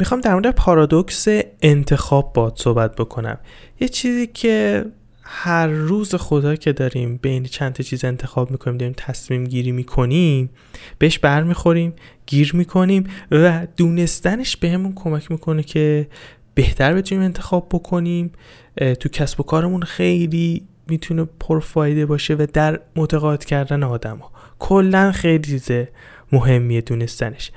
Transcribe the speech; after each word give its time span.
می‌خوام 0.00 0.20
در 0.20 0.32
مورد 0.32 0.50
پارادوکس 0.50 1.26
انتخاب 1.62 2.32
باد 2.32 2.52
صحبت 2.56 2.96
بکنم. 2.96 3.38
یه 3.80 3.88
چیزی 3.88 4.26
که 4.26 4.84
هر 5.22 5.66
روز 5.66 6.14
خدا 6.14 6.56
که 6.56 6.72
داریم 6.72 7.16
بین 7.22 7.44
چند 7.44 7.72
تا 7.72 7.82
چیز 7.82 8.04
انتخاب 8.04 8.50
می‌کنیم 8.50 8.76
داریم 8.76 8.94
تصمیم 8.96 9.44
گیری 9.44 9.72
می‌کنیم 9.72 10.50
بهش 10.98 11.18
برمیخوریم 11.18 11.92
گیر 12.26 12.56
می‌کنیم 12.56 13.04
و 13.30 13.66
دونستنش 13.76 14.56
بهمون 14.56 14.92
کمک 14.94 15.30
می‌کنه 15.30 15.62
که 15.62 16.08
بهتر 16.54 16.94
بتونیم 16.94 17.24
انتخاب 17.24 17.68
بکنیم. 17.68 18.32
تو 19.00 19.08
کسب 19.08 19.40
و 19.40 19.42
کارمون 19.42 19.82
خیلی 19.82 20.66
می‌تونه 20.88 21.28
پرفایده 21.40 22.06
باشه 22.06 22.34
و 22.34 22.46
در 22.52 22.80
متقاعد 22.96 23.44
کردن 23.44 23.82
آدم 23.82 24.16
ها 24.18 24.32
کلا 24.58 25.12
خیلی 25.12 25.58
چیز 25.58 25.70
مهمیه 26.32 26.80
دونستنش. 26.80 27.50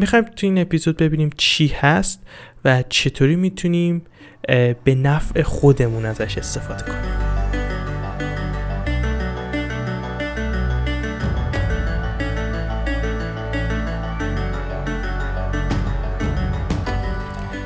می‌خوایم 0.00 0.24
تو 0.24 0.46
این 0.46 0.58
اپیزود 0.58 0.96
ببینیم 0.96 1.30
چی 1.36 1.66
هست 1.68 2.22
و 2.64 2.84
چطوری 2.88 3.36
می‌تونیم 3.36 4.02
به 4.84 4.94
نفع 4.94 5.42
خودمون 5.42 6.04
ازش 6.04 6.38
استفاده 6.38 6.84
کنیم. 6.84 7.30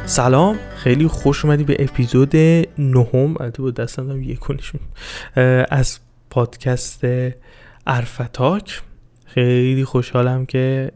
سلام 0.06 0.58
خیلی 0.76 1.06
خوش 1.06 1.44
اومدی 1.44 1.64
به 1.64 1.76
اپیزود 1.78 2.36
نهم. 2.78 3.34
البته 3.40 3.62
با 3.62 3.70
دستم 3.70 4.06
دارم 4.06 4.22
یکونشون 4.22 4.80
از 5.70 5.98
پادکست 6.30 7.00
ارفتاک 7.86 8.82
خیلی 9.26 9.84
خوشحالم 9.84 10.46
که 10.46 10.92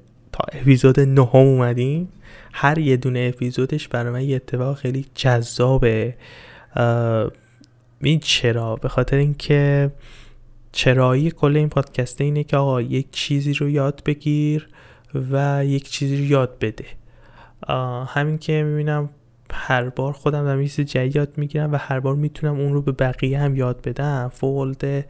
اپیزود 0.52 1.01
نهم 1.01 1.37
اومدیم. 1.37 2.09
هر 2.52 2.78
یه 2.78 2.97
دونه 2.97 3.30
اپیزودش 3.34 3.88
برای 3.88 4.12
من 4.12 4.23
یه 4.23 4.37
اتفاق 4.37 4.77
خیلی 4.77 5.06
جذابه. 5.14 6.14
این 8.00 8.20
چرا؟ 8.20 8.77
به 8.77 8.89
خاطر 8.89 9.17
اینکه 9.17 9.91
چرایی 10.72 11.30
کل 11.30 11.56
این 11.56 11.69
پادکسته 11.69 12.25
اینه 12.25 12.45
که 12.45 12.56
آقا 12.56 12.83
یک 12.83 13.06
چیزی 13.12 13.55
رو 13.55 13.69
یاد 13.69 14.03
بگیر 14.06 14.69
و 15.30 15.64
یک 15.64 15.91
چیزی 15.91 16.17
رو 16.17 16.25
یاد 16.25 16.58
بده. 16.61 16.84
همین 18.06 18.39
که 18.39 18.62
می‌بینم 18.62 19.08
هر 19.52 19.89
بار 19.89 20.12
خودم 20.12 20.45
دارم 20.45 20.62
یه 20.62 20.69
جدید 20.69 21.17
یاد 21.17 21.33
می‌گیرم 21.36 21.73
و 21.73 21.77
هر 21.77 22.00
بار 22.00 22.14
می‌تونم 22.14 22.61
اون 22.61 22.73
رو 22.73 22.83
به 22.83 22.92
بقیه 22.92 23.39
هم 23.39 23.56
یاد 23.56 23.83
بدم. 23.83 24.30
فولد 24.34 25.05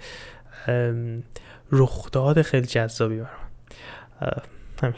رخداد 1.72 2.42
خیلی 2.42 2.66
جذابی 2.66 3.16
برام. 3.16 4.42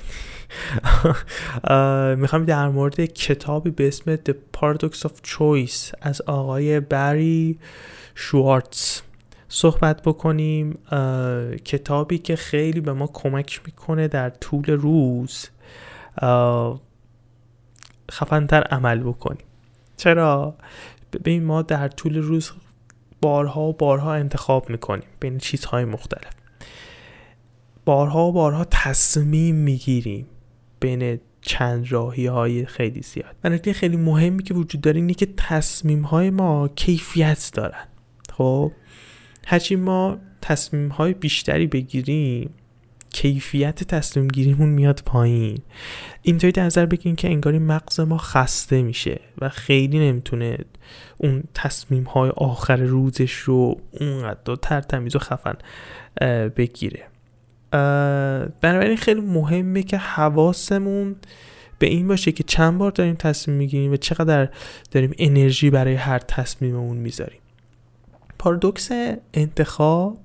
می‌خوام 2.17 2.45
در 2.45 2.69
مورد 2.69 3.05
کتابی 3.05 3.70
به 3.70 3.89
اسم 3.89 4.17
The 4.17 4.33
Paradox 4.56 4.97
of 4.97 5.12
Choice 5.28 5.95
از 6.00 6.20
آقای 6.20 6.81
بری 6.81 7.59
شوارتز 8.14 9.00
صحبت 9.48 10.03
بکنیم. 10.03 10.78
کتابی 11.64 12.19
که 12.19 12.37
خیلی 12.37 12.81
به 12.81 12.92
ما 12.92 13.06
کمک 13.06 13.61
می‌کنه 13.67 14.09
در 14.09 14.31
طول 14.31 14.64
روز 14.67 15.48
خفنتر 18.12 18.62
عمل 18.62 18.98
بکنیم. 18.98 19.44
چرا؟ 19.97 20.55
ببین 21.12 21.44
ما 21.44 21.62
در 21.62 21.89
طول 21.89 22.17
روز 22.17 22.50
بارها 23.20 23.61
و 23.61 23.72
بارها 23.72 24.15
انتخاب 24.15 24.70
می‌کنیم 24.70 25.09
بین 25.20 25.39
چیزهای 25.39 25.84
مختلف. 25.84 26.40
بارها 27.84 28.27
و 28.27 28.33
بارها 28.33 28.67
تصمیم 28.70 29.55
می‌گیریم 29.55 30.27
بین 30.81 31.20
چند 31.41 31.92
راهی 31.92 32.27
های 32.27 32.67
خیلی 32.67 33.03
زیاد. 33.03 33.37
و 33.45 33.48
نکته 33.48 33.72
خیلی 33.72 33.97
مهمی 33.97 34.42
که 34.42 34.55
وجود 34.55 34.81
داره 34.81 34.97
اینه 34.97 35.14
که 35.14 35.28
تصمیم 35.37 36.03
های 36.03 36.31
ما 36.31 36.69
کیفیت 36.69 37.50
دارن. 37.55 37.84
خب؟ 38.33 38.72
هرچی 39.47 39.77
ما 39.77 40.19
تصمیم 40.42 40.89
های 40.89 41.15
بیشتری 41.15 41.66
بگیریم 41.66 42.50
کیفیت 43.12 43.84
تصمیم 43.84 44.28
گیریمون 44.28 44.69
میاد 44.69 45.03
پایین. 45.06 45.59
اینطوری 46.22 46.53
در 46.53 46.65
نظر 46.65 46.87
بگیریم 46.87 47.16
که 47.16 47.28
انگاری 47.28 47.59
مغز 47.59 48.00
ما 48.00 48.19
خسته 48.19 48.82
میشه 48.82 49.21
و 49.41 49.49
خیلی 49.49 49.99
نمی‌تونه 49.99 50.59
اون 51.19 51.43
تصمیم 51.55 52.05
های 52.05 52.31
آخر 52.31 52.76
روزش 52.76 53.32
رو 53.32 53.81
اونقدر 54.00 54.56
ترتمیز 54.56 55.16
و 55.16 55.19
خفن 55.19 55.55
بگیره. 56.56 57.03
بنابراین 58.60 58.97
خیلی 58.97 59.20
مهمه 59.20 59.82
که 59.82 59.97
حواسمون 59.97 61.16
به 61.78 61.86
این 61.86 62.08
باشه 62.08 62.32
که 62.32 62.42
چند 62.42 62.78
بار 62.78 62.91
داریم 62.91 63.14
تصمیم 63.14 63.56
می‌گیریم 63.56 63.92
و 63.92 63.97
چقدر 63.97 64.48
داریم 64.91 65.14
انرژی 65.19 65.70
برای 65.70 65.94
هر 65.94 66.19
تصمیممون 66.19 66.97
می‌ذاریم. 66.97 67.41
پارادوکس 68.38 68.88
انتخاب 69.34 70.19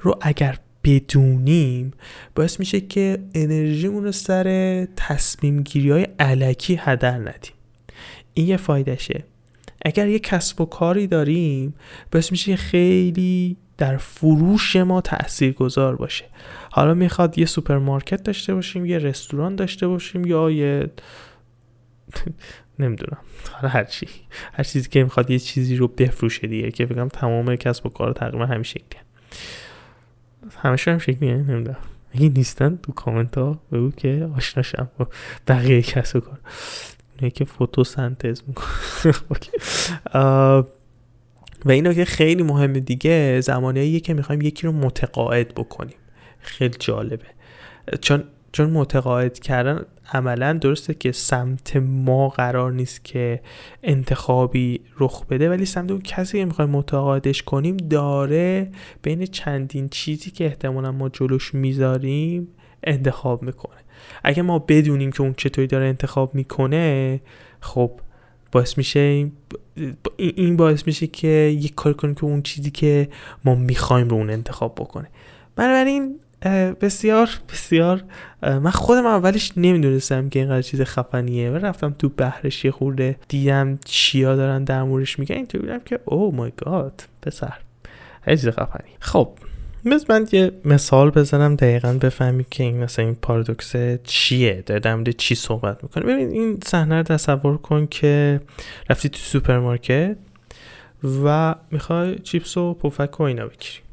رو 0.00 0.18
اگر 0.20 0.58
بدونیم 0.84 1.92
باعث 2.34 2.60
میشه 2.60 2.80
که 2.80 3.18
انرژیمون 3.34 4.04
رو 4.04 4.12
سر 4.12 4.86
تصمیم 4.96 5.62
گیری 5.62 5.90
های 5.90 6.06
علکی 6.18 6.76
هدر 6.80 7.18
ندیم. 7.18 7.52
این 8.34 8.46
یه 8.46 8.56
فایدهشه. 8.56 9.24
اگر 9.84 10.08
یه 10.08 10.18
کسب 10.18 10.60
و 10.60 10.64
کاری 10.64 11.06
داریم 11.06 11.74
باعث 12.12 12.30
میشه 12.30 12.56
خیلی 12.56 13.56
در 13.78 13.96
فروش 13.96 14.76
ما 14.76 15.00
تأثیر 15.00 15.52
گذار 15.52 15.96
باشه. 15.96 16.24
حالا 16.78 16.94
می‌خواد 16.94 17.38
یه 17.38 17.46
سوپرمارکت 17.46 18.22
داشته 18.22 18.54
باشیم 18.54 18.86
یه 18.86 18.98
رستوران 18.98 19.56
داشته 19.56 19.88
باشیم 19.88 20.24
یا 20.26 20.50
یه 20.50 20.90
نمی‌دونم. 22.78 23.18
حالا 23.52 23.68
هر 23.68 23.84
چی 23.84 24.06
هر 24.52 24.64
چیزی 24.64 24.88
که 24.88 25.04
می‌خواد 25.04 25.30
یه 25.30 25.38
چیزی 25.38 25.76
رو 25.76 25.88
بفروشه 25.88 26.46
دیگه 26.46 26.70
که 26.70 26.86
بگم 26.86 27.08
تمام 27.08 27.56
کسب 27.56 27.86
و 27.86 27.88
کار 27.88 28.12
تقریبا 28.12 28.46
همین 28.46 28.62
شکلیه. 28.62 29.02
همه 30.56 30.76
هم 30.86 30.98
شکلیه؟ 30.98 31.34
نمی‌دونم. 31.34 31.76
اگه 32.14 32.28
نیستن 32.28 32.78
تو 32.82 32.92
کامنت 32.92 33.38
ها 33.38 33.60
بگو 33.72 33.90
که 33.90 34.28
آشناشم 34.36 34.88
با 34.98 35.08
بقیه 35.48 35.82
کسب 35.82 36.16
و 36.16 36.20
کار. 36.20 36.38
نه 37.22 37.30
که 37.30 37.44
فوتوسنتز 37.44 38.42
می‌کنه. 38.46 39.14
و 41.64 41.70
این 41.70 41.94
که 41.94 42.04
خیلی 42.04 42.42
مهمه 42.42 42.80
دیگه 42.80 43.40
زمانیه 43.40 44.00
که 44.00 44.14
می‌خوایم 44.14 44.42
یکی 44.42 44.66
رو 44.66 44.72
متقاعد 44.72 45.54
بکنیم. 45.54 45.96
خیلی 46.38 46.74
جالبه. 46.78 47.26
چون 48.00 48.24
چون 48.52 48.70
متقاعد 48.70 49.38
کردن 49.38 49.84
عملا 50.12 50.52
درسته 50.52 50.94
که 50.94 51.12
سمت 51.12 51.76
ما 51.76 52.28
قرار 52.28 52.72
نیست 52.72 53.04
که 53.04 53.40
انتخابی 53.82 54.80
رخ 55.00 55.26
بده 55.26 55.50
ولی 55.50 55.64
سمت 55.64 55.90
اون 55.90 56.00
کسی 56.00 56.38
که 56.38 56.44
می‌خوایم 56.44 56.70
متقاعدش 56.70 57.42
کنیم 57.42 57.76
داره 57.76 58.70
بین 59.02 59.26
چندین 59.26 59.88
چیزی 59.88 60.30
که 60.30 60.44
احتمالا 60.44 60.92
ما 60.92 61.08
جلوش 61.08 61.54
می‌ذاریم 61.54 62.48
انتخاب 62.84 63.42
می‌کنه. 63.42 63.78
اگه 64.24 64.42
ما 64.42 64.58
بدونیم 64.58 65.12
که 65.12 65.20
اون 65.20 65.34
چطوری 65.36 65.66
داره 65.66 65.86
انتخاب 65.86 66.34
می‌کنه 66.34 67.20
خب 67.60 67.90
باعث 68.52 68.78
میشه 68.78 69.30
این 70.16 70.56
باعث 70.56 70.86
میشه 70.86 71.06
که 71.06 71.28
یک 71.28 71.74
کار 71.74 71.92
کنیم 71.92 72.14
که 72.14 72.24
اون 72.24 72.42
چیزی 72.42 72.70
که 72.70 73.08
ما 73.44 73.54
می‌خوایم 73.54 74.08
رو 74.08 74.16
اون 74.16 74.30
انتخاب 74.30 74.74
بکنه. 74.74 75.08
بنابراین 75.56 76.20
بسیار 76.80 77.30
بسیار 77.52 78.02
من 78.42 78.70
خودم 78.70 79.06
اولش 79.06 79.52
نمی‌دونستم 79.56 80.28
که 80.28 80.38
اینقدر 80.38 80.62
چیز 80.62 80.82
خفنیه 80.82 81.50
و 81.50 81.54
رفتم 81.54 81.94
تو 81.98 82.08
بحرش 82.08 82.64
یه 82.64 82.70
خورده 82.70 83.16
دیدم 83.28 83.78
چیا 83.84 84.36
دارن 84.36 84.64
در 84.64 84.82
موردش 84.82 85.18
میگن 85.18 85.36
اینطور 85.36 85.60
بودم 85.60 85.80
که 85.80 85.98
او 86.04 86.34
مای 86.34 86.52
گاد 86.56 87.04
پسر 87.22 87.54
چیز 88.26 88.48
خفنی. 88.48 88.90
خب 89.00 89.28
مثل 89.84 90.06
من 90.08 90.26
یه 90.32 90.52
مثال 90.64 91.10
بزنم 91.10 91.56
دقیقا 91.56 91.92
بفهمی 91.92 92.46
که 92.50 92.62
این 92.62 92.82
مثلا 92.82 93.04
این 93.04 93.14
پارادوکس 93.14 93.72
چیه. 94.04 94.62
در 94.66 94.78
در 94.78 95.12
چی 95.12 95.34
صحبت 95.34 95.82
می‌کنه. 95.82 96.04
ببین 96.04 96.30
این 96.30 96.60
صحنه 96.64 96.96
رو 96.96 97.02
تصور 97.02 97.56
کن 97.56 97.86
که 97.86 98.40
رفتی 98.90 99.08
تو 99.08 99.18
سوپرمارکت 99.18 100.16
و 101.24 101.54
می‌خوای 101.70 102.18
چیپس 102.18 102.56
و 102.56 102.74
پفک 102.74 103.20
و 103.20 103.22
اینا 103.22 103.46
بگیری. 103.46 103.87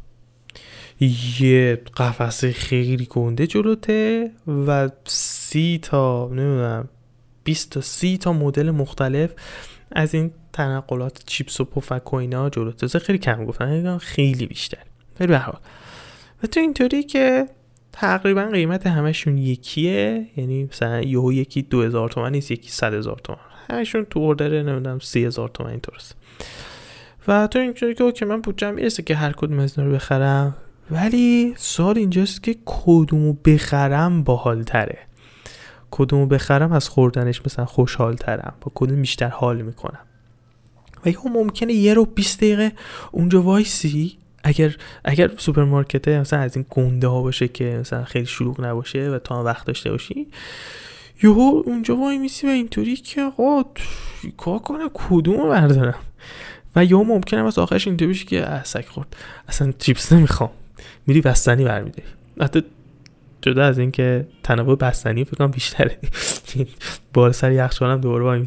یه 1.39 1.81
قفسه 1.97 2.51
خیلی 2.51 3.07
گنده 3.09 3.47
جلوته 3.47 4.31
و 4.67 4.89
سی 5.05 5.79
تا 5.81 6.27
نمی‌دونم 6.27 6.89
20 7.43 7.69
تا 7.69 7.81
سی 7.81 8.17
تا 8.17 8.33
مدل 8.33 8.71
مختلف 8.71 9.33
از 9.91 10.13
این 10.13 10.31
تنقلات 10.53 11.23
چیپس 11.25 11.61
و 11.61 11.65
پفک 11.65 12.13
و 12.13 12.15
اینا 12.15 12.49
جلوته. 12.49 12.99
خیلی 12.99 13.17
کم 13.17 13.45
گفتن 13.45 13.97
خیلی 13.97 14.45
بیشتر. 14.45 14.83
ولی 15.19 15.27
به 15.27 15.47
و 16.43 16.47
تو 16.51 16.59
اینطوری 16.59 17.03
که 17.03 17.47
تقریبا 17.91 18.45
قیمت 18.45 18.87
همشون 18.87 19.37
یکیه 19.37 20.27
یعنی 20.37 20.63
مثلا 20.63 21.01
یهو 21.01 21.33
یکی 21.33 21.61
دو 21.61 21.81
هزار 21.81 22.09
تومن 22.09 22.31
نیست 22.31 22.51
یکی 22.51 22.69
صد 22.69 22.93
هزار 22.93 23.21
تومن. 23.23 23.39
همشون 23.69 24.05
تو 24.05 24.19
اردر 24.19 24.63
نمی‌دونم 24.63 24.99
سی 24.99 25.25
هزار 25.25 25.49
تومن 25.49 25.69
اینطورست 25.69 26.15
و 27.27 27.47
تو 27.47 27.59
اینطوری 27.59 27.93
که 27.95 28.11
که 28.11 28.25
من 28.25 28.41
بودجم 28.41 28.73
می‌رسه 28.73 29.03
که 29.03 29.15
هر 29.15 29.31
کدوم 29.31 29.59
از 29.59 29.79
رو 29.79 29.91
بخرم. 29.91 30.55
ولی 30.91 31.53
سوال 31.57 31.97
اینجاست 31.97 32.43
که 32.43 32.55
کدومو 32.65 33.33
بخرم 33.33 34.23
باحال 34.23 34.63
تره 34.63 34.99
کدوم 35.91 36.27
بخرم 36.27 36.71
از 36.71 36.89
خوردنش 36.89 37.41
مثلا 37.45 37.65
خوشحال 37.65 38.15
ترم 38.15 38.53
با 38.61 38.71
کدوم 38.75 39.01
بیشتر 39.01 39.27
حال 39.27 39.61
می‌کنم. 39.61 39.99
و 41.05 41.09
یا 41.09 41.21
ممکنه 41.33 41.73
یهو 41.73 42.05
20 42.05 42.37
دقیقه 42.37 42.71
اونجا 43.11 43.41
وایسی. 43.41 44.17
اگر 44.43 44.75
اگر 45.05 45.31
سوپرمارکت 45.37 46.07
مثلا 46.07 46.39
از 46.39 46.55
این 46.55 46.65
گنده 46.69 47.07
ها 47.07 47.21
باشه 47.21 47.47
که 47.47 47.77
مثلا 47.79 48.03
خیلی 48.03 48.25
شلوغ 48.25 48.61
نباشه 48.65 49.09
و 49.09 49.19
تا 49.19 49.43
وقت 49.43 49.67
داشته 49.67 49.91
باشی 49.91 50.27
یهو 51.23 51.63
اونجا 51.65 51.95
وای 51.95 52.17
میسی 52.17 52.47
و 52.47 52.49
اینطوری 52.49 52.95
که 52.95 53.21
آقا 53.21 53.63
کار 54.37 54.59
کنه 54.59 54.89
کدوم 54.93 55.49
بردارم؟ 55.49 55.99
و 56.75 56.85
یا 56.85 57.03
ممکنه 57.03 57.47
از 57.47 57.59
آخرش 57.59 57.87
اینطوری 57.87 58.11
بشه 58.11 58.25
که 58.25 58.53
اه 58.53 58.64
سگ 58.64 58.85
خورد. 58.87 59.15
اصلا 59.47 59.73
چیپس 59.79 60.13
نمی‌خوام. 60.13 60.49
میری 61.07 61.21
بستنی 61.21 61.63
برمیداری. 61.63 62.07
حتی 62.41 62.63
جدا 63.41 63.63
از 63.63 63.79
اینکه 63.79 64.27
تنوع 64.43 64.77
بستنی 64.77 65.23
فکر 65.23 65.37
کنم 65.37 65.51
بیشتره. 65.51 65.97
بار 67.13 67.31
سر 67.31 67.51
یخچال 67.51 67.91
هم 67.91 68.01
دوباره 68.01 68.23
وای 68.23 68.45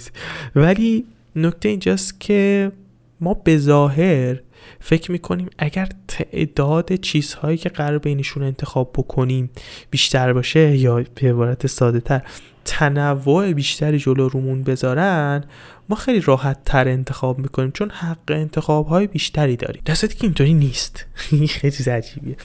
ولی 0.54 1.04
نکته 1.36 1.68
اینجاست 1.68 2.20
که 2.20 2.72
ما 3.20 3.34
به 3.34 3.58
ظاهر 3.58 4.40
فکر 4.80 5.12
می‌کنیم 5.12 5.48
اگر 5.58 5.88
تعداد 6.08 6.94
چیزهایی 6.94 7.58
که 7.58 7.68
قرار 7.68 7.98
بینشون 7.98 8.42
انتخاب 8.42 8.92
بکنیم 8.92 9.50
بیشتر 9.90 10.32
باشه 10.32 10.76
یا 10.76 11.04
به 11.14 11.30
عبارت 11.30 11.66
ساده 11.66 12.00
تر 12.00 12.22
تنوع 12.64 13.52
بیشتری 13.52 13.98
جلو 13.98 14.28
رومون 14.28 14.62
بذارن 14.62 15.44
ما 15.88 15.96
خیلی 15.96 16.20
راحت 16.20 16.64
تر 16.64 16.88
انتخاب 16.88 17.38
می‌کنیم 17.38 17.70
چون 17.70 17.90
حق 17.90 18.18
انتخاب 18.28 18.86
های 18.86 19.06
بیشتری 19.06 19.56
داریم. 19.56 19.82
در 19.84 19.94
که 19.94 20.16
اینطوری 20.20 20.54
نیست. 20.54 21.06
خیلی 21.48 21.90
عجیبیه. 21.90 22.36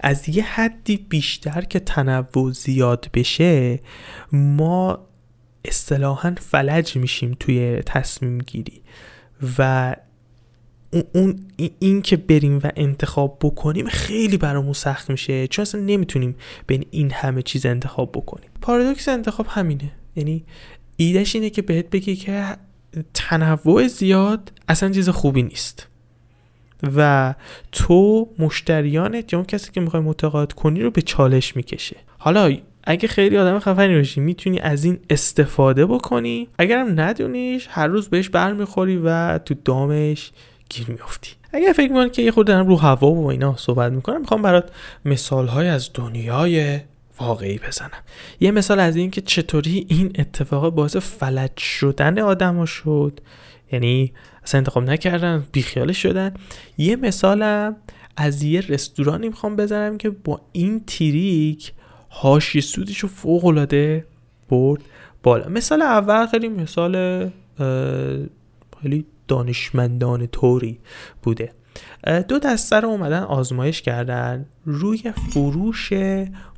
از 0.00 0.28
یه 0.28 0.44
حدی 0.44 0.96
بیشتر 0.96 1.60
که 1.60 1.80
تنوع 1.80 2.52
زیاد 2.52 3.10
بشه 3.14 3.80
ما 4.32 5.06
اصطلاحا 5.64 6.34
فلج 6.40 6.96
میشیم 6.96 7.36
توی 7.40 7.82
تصمیم 7.86 8.38
گیری. 8.38 8.82
و 9.58 9.96
اون 11.12 11.40
این 11.78 12.02
که 12.02 12.16
بریم 12.16 12.58
و 12.58 12.70
انتخاب 12.76 13.38
بکنیم 13.42 13.86
خیلی 13.86 14.36
برامون 14.36 14.72
سخت 14.72 15.10
میشه. 15.10 15.46
چون 15.46 15.62
اصلا 15.62 15.80
نمی‌تونیم 15.80 16.36
بین 16.66 16.86
این 16.90 17.10
همه 17.10 17.42
چیز 17.42 17.66
انتخاب 17.66 18.12
بکنیم. 18.12 18.50
پارادوکس 18.60 19.08
انتخاب 19.08 19.46
همینه. 19.48 19.92
یعنی 20.16 20.44
ایدهش 20.96 21.34
اینه 21.34 21.50
که 21.50 21.62
بهت 21.62 21.90
بگی 21.90 22.16
که 22.16 22.56
تنوع 23.14 23.86
زیاد 23.86 24.52
اصلا 24.68 24.90
چیز 24.90 25.08
خوبی 25.08 25.42
نیست. 25.42 25.88
و 26.96 27.34
تو 27.72 28.28
مشتریانت 28.38 29.32
یا 29.32 29.38
اون 29.38 29.46
کسی 29.46 29.72
که 29.72 29.80
می‌خوای 29.80 30.02
متقاعد 30.02 30.52
کنی 30.52 30.80
رو 30.80 30.90
به 30.90 31.02
چالش 31.02 31.56
می‌کشه. 31.56 31.96
حالا 32.18 32.56
اگه 32.84 33.08
خیلی 33.08 33.38
آدم 33.38 33.58
خفنی 33.58 33.96
باشی 33.96 34.20
می‌تونی 34.20 34.58
از 34.58 34.84
این 34.84 34.98
استفاده 35.10 35.86
بکنی. 35.86 36.48
اگرم 36.58 37.00
ندونیش 37.00 37.66
هر 37.70 37.86
روز 37.86 38.08
بهش 38.08 38.28
برمیخوری 38.28 39.00
و 39.04 39.38
تو 39.38 39.54
دامش 39.64 40.32
گیر 40.68 40.90
میافتی. 40.90 41.30
اگر 41.52 41.72
فکر 41.72 41.92
می‌کنی 41.92 42.10
که 42.10 42.22
یه 42.22 42.30
خود 42.30 42.46
دارم 42.46 42.66
رو 42.66 42.76
هوا 42.76 43.10
و 43.10 43.26
اینا 43.26 43.56
صحبت 43.56 43.92
می‌کنم 43.92 44.20
می‌خوام 44.20 44.42
برات 44.42 44.70
مثال 45.04 45.46
های 45.46 45.68
از 45.68 45.90
دنیای 45.94 46.80
واقعی 47.20 47.58
بزنم. 47.58 48.02
یه 48.40 48.50
مثال 48.50 48.80
از 48.80 48.96
این 48.96 49.10
که 49.10 49.20
چطوری 49.20 49.86
این 49.88 50.12
اتفاق 50.18 50.74
باعث 50.74 50.96
فلج 50.96 51.58
شدن 51.58 52.18
آدم 52.18 52.64
شد. 52.64 53.20
یعنی 53.72 54.12
اصلا 54.42 54.58
انتخاب 54.58 54.82
نکردن 54.82 55.46
بیخیال 55.52 55.92
شدن. 55.92 56.34
یه 56.78 56.96
مثالم 56.96 57.76
از 58.16 58.42
یه 58.42 58.60
رستورانی 58.60 59.28
می‌خوام 59.28 59.56
بزنم 59.56 59.98
که 59.98 60.10
با 60.10 60.40
این 60.52 60.84
تیریک 60.86 61.72
هاشی 62.10 62.60
سودش 62.60 62.98
رو 62.98 63.08
فوق 63.08 63.44
العاده 63.44 64.06
برد 64.48 64.82
بالا. 65.22 65.48
مثال 65.48 65.82
اول 65.82 66.26
خیلی 66.26 66.48
مثال 66.48 67.30
خیلی 68.82 69.06
دانشمندان 69.28 70.26
طوری 70.26 70.78
بوده. 71.22 71.52
دو 72.28 72.38
دسته 72.38 72.80
رو 72.80 72.88
اومدن 72.88 73.22
آزمایش 73.22 73.82
کردن. 73.82 74.46
روی 74.64 75.12
فروش 75.32 75.92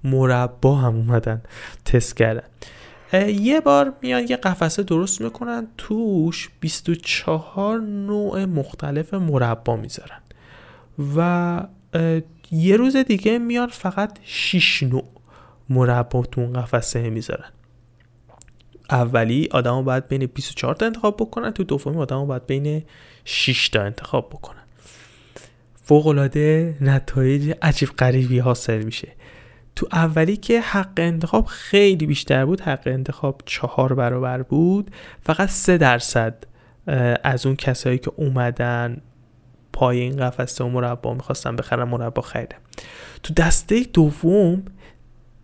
مربا 0.05 0.75
هم 0.77 0.95
اومدن 0.97 1.43
تست 1.85 2.17
کردن. 2.17 2.49
یه 3.29 3.61
بار 3.61 3.93
میان 4.03 4.27
یه 4.29 4.37
قفسه 4.37 4.83
درست 4.83 5.21
می‌کنن 5.21 5.67
توش 5.79 6.51
24 6.61 7.81
نوع 7.81 8.45
مختلف 8.45 9.15
مربا 9.15 9.77
می‌ذارن. 9.77 10.21
و 11.17 11.63
یه 12.53 12.77
روز 12.77 12.97
دیگه 12.97 13.39
میان 13.39 13.69
فقط 13.69 14.19
6 14.23 14.83
نوع 14.83 15.05
مربا 15.69 16.23
تو 16.23 16.41
اون 16.41 16.53
قفسه 16.53 17.11
می‌ذارن. 17.11 17.51
اولی 18.91 19.49
آدم 19.53 19.85
باید 19.85 20.09
بین 20.09 20.27
24 20.27 20.75
تا 20.75 20.87
انتخاب 20.87 21.17
بکنن 21.17 21.51
تو 21.51 21.65
دومی 21.65 21.97
آدم 21.97 22.27
باید 22.27 22.47
بین 22.47 22.83
6 23.25 23.69
تا 23.69 23.83
انتخاب 23.83 24.29
بکنن. 24.29 24.58
فوقلاده 25.89 26.77
نتایج 26.81 27.55
عجیب 27.63 27.89
غریبی 27.89 28.39
حاصل 28.39 28.83
میشه. 28.83 29.09
تو 29.77 29.89
اولی 29.93 30.37
که 30.37 30.61
حق 30.61 30.93
انتخاب 30.97 31.47
خیلی 31.47 32.07
بیشتر 32.07 32.45
بود 32.45 32.61
حق 32.61 32.83
انتخاب 32.87 33.43
چهار 33.47 33.95
برابر 33.95 34.43
بود. 34.43 34.91
فقط 35.23 35.49
سه 35.49 35.79
درصد 35.79 36.45
از 37.25 37.47
اون 37.47 37.57
کسایی 37.57 37.99
که 37.99 38.13
اومدن 38.17 39.01
پای 39.73 40.01
این 40.01 40.17
قفسه 40.17 40.65
و 40.65 40.69
مربا 40.69 41.15
می‌خواستن 41.15 41.57
بخرن 41.57 41.85
مربا 41.85 42.23
خریدن. 42.23 42.59
تو 43.23 43.35
دسته 43.35 43.83
دوم 43.83 44.63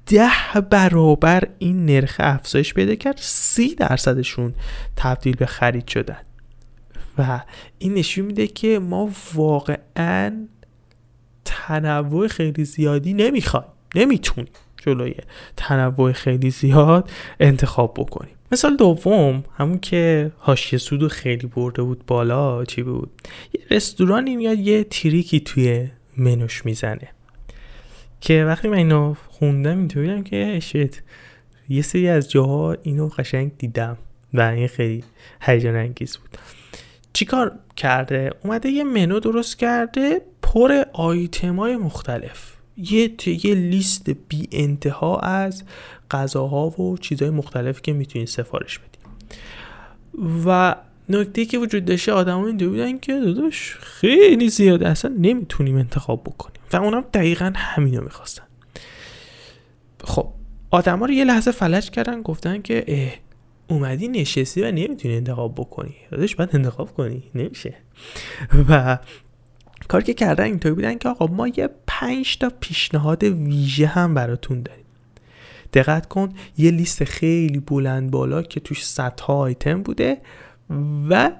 ده 0.06 0.60
برابر 0.70 1.48
این 1.58 1.86
نرخ 1.86 2.16
افزایش 2.18 2.74
پیدا 2.74 2.94
کرد 2.94 3.18
سی 3.20 3.74
درصدشون 3.74 4.54
تبدیل 4.96 5.36
به 5.36 5.46
خرید 5.46 5.88
شدن. 5.88 6.18
و 7.18 7.40
این 7.78 7.94
نشون 7.94 8.24
میده 8.24 8.46
که 8.46 8.78
ما 8.78 9.10
واقعا 9.34 10.46
تنوع 11.44 12.28
خیلی 12.28 12.64
زیادی 12.64 13.14
نمی‌خوایم 13.14 13.66
نمی‌تونیم 13.94 14.52
جلوی 14.76 15.14
تنوع 15.56 16.12
خیلی 16.12 16.50
زیاد 16.50 17.10
انتخاب 17.40 17.94
بکنیم. 17.94 18.34
مثال 18.52 18.76
دوم 18.76 19.44
همون 19.56 19.78
که 19.78 20.32
حاشیه 20.38 20.78
سودو 20.78 21.08
خیلی 21.08 21.46
برده 21.46 21.82
بود 21.82 22.06
بالا 22.06 22.64
چی 22.64 22.82
بود؟ 22.82 23.10
یه 23.52 23.60
رستورانی 23.70 24.36
میاد 24.36 24.58
یه 24.58 24.84
تریکی 24.84 25.40
توی 25.40 25.88
منوش 26.16 26.64
می‌زنه. 26.66 27.08
که 28.20 28.44
وقتی 28.44 28.68
من 28.68 28.76
اینو 28.76 29.14
خوندم 29.28 29.78
اینطوری 29.78 30.22
که 30.22 30.60
شت 30.60 31.02
یه 31.68 31.82
سری 31.82 32.08
از 32.08 32.30
جاها 32.30 32.76
اینو 32.82 33.08
قشنگ 33.08 33.52
دیدم 33.58 33.96
و 34.34 34.40
این 34.40 34.68
خیلی 34.68 35.04
هیجان 35.40 35.76
انگیز 35.76 36.16
بود. 36.16 36.38
چیکار 37.14 37.58
کرده؟ 37.76 38.30
اومده 38.44 38.68
یه 38.68 38.84
منو 38.84 39.20
درست 39.20 39.58
کرده 39.58 40.22
پر 40.42 40.84
آیتم 40.92 41.56
های 41.56 41.76
مختلف. 41.76 42.52
یه 42.76 43.10
یه 43.26 43.54
لیست 43.54 44.10
بی 44.10 44.48
انتها 44.52 45.18
از 45.18 45.64
غذاها 46.10 46.80
و 46.80 46.98
چیزهای 46.98 47.30
مختلفی 47.30 47.80
که 47.82 47.92
می‌تونید 47.92 48.28
سفارش 48.28 48.78
بدید. 48.78 49.00
و 50.46 50.74
نکته 51.08 51.44
که 51.44 51.58
وجود 51.58 51.84
داشته 51.84 52.12
آدم 52.12 52.38
این 52.38 52.56
بودن 52.56 52.98
که 52.98 53.20
داداش 53.20 53.76
خیلی 53.80 54.48
زیاده. 54.48 54.88
اصلا 54.88 55.14
نمی‌تونیم 55.18 55.76
انتخاب 55.76 56.24
بکنیم. 56.24 56.60
و 56.72 56.76
اونم 56.76 57.04
دقیقا 57.14 57.52
همینو 57.56 58.02
می‌خواستن. 58.02 58.44
خب 60.04 60.28
آدما 60.70 61.06
رو 61.06 61.12
یه 61.12 61.24
لحظه 61.24 61.50
فلج 61.50 61.90
کردن 61.90 62.22
گفتن 62.22 62.62
که 62.62 62.84
اومدی 63.74 64.08
نشستی 64.08 64.62
و 64.62 64.70
نمی‌تونی 64.70 65.16
انتخاب 65.16 65.54
بکنی. 65.54 65.94
داداش 66.10 66.36
باید 66.36 66.50
انتخاب 66.52 66.94
کنی. 66.94 67.22
نمیشه. 67.34 67.74
و 68.68 68.98
کار 69.88 70.02
که 70.02 70.14
کردن 70.14 70.44
اینطوری 70.44 70.74
بودن 70.74 70.98
که 70.98 71.08
آقا 71.08 71.26
ما 71.26 71.48
یه 71.48 71.68
پنج 71.86 72.38
تا 72.38 72.52
پیشنهاد 72.60 73.22
ویژه 73.22 73.86
هم 73.86 74.14
براتون 74.14 74.62
داریم. 74.62 74.84
دقت 75.72 76.06
کن 76.06 76.28
یه 76.58 76.70
لیست 76.70 77.04
خیلی 77.04 77.58
بلند 77.58 78.10
بالا 78.10 78.42
که 78.42 78.60
توش 78.60 78.86
صدها 78.86 79.34
آیتم 79.34 79.82
بوده 79.82 80.18
و 81.08 81.30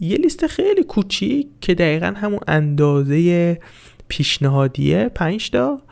یه 0.00 0.16
لیست 0.16 0.46
خیلی 0.46 0.84
کوچیک 0.84 1.48
که 1.60 1.74
دقیقا 1.74 2.14
همون 2.16 2.40
اندازه 2.48 3.60
پیشنهادیه 4.08 5.08
پنج 5.14 5.50
تا 5.50 5.82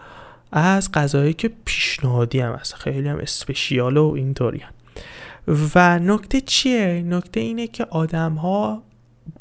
از 0.53 0.93
غذایی 0.93 1.33
که 1.33 1.51
پیشنهادی 1.65 2.41
هم 2.41 2.53
هست. 2.53 2.75
خیلی 2.75 3.09
هم 3.09 3.19
اسپشیال 3.19 3.97
و 3.97 4.13
اینطوری 4.17 4.59
و 5.75 5.99
نکته 5.99 6.41
چیه؟ 6.41 7.03
نکته 7.07 7.41
اینه 7.41 7.67
که 7.67 7.85
آدم 7.85 8.35
ها 8.35 8.83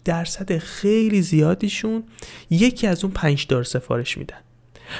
درصد 0.05 0.57
خیلی 0.57 1.21
زیادیشون 1.21 2.03
یکی 2.49 2.87
از 2.87 3.03
اون 3.03 3.13
پنج 3.13 3.47
دار 3.47 3.63
سفارش 3.63 4.17
میدن 4.17 4.37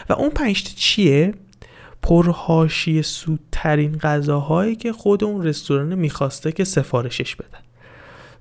و 0.09 0.13
اون 0.13 0.29
پنج 0.29 0.63
چیه؟ 0.63 1.33
پرهاشی 2.01 3.01
سودترین 3.01 3.97
غذاهایی 3.97 4.75
که 4.75 4.93
خود 4.93 5.23
اون 5.23 5.43
رستوران 5.43 5.95
می‌خواسته 5.95 6.51
که 6.51 6.63
سفارشش 6.63 7.35
بدن 7.35 7.59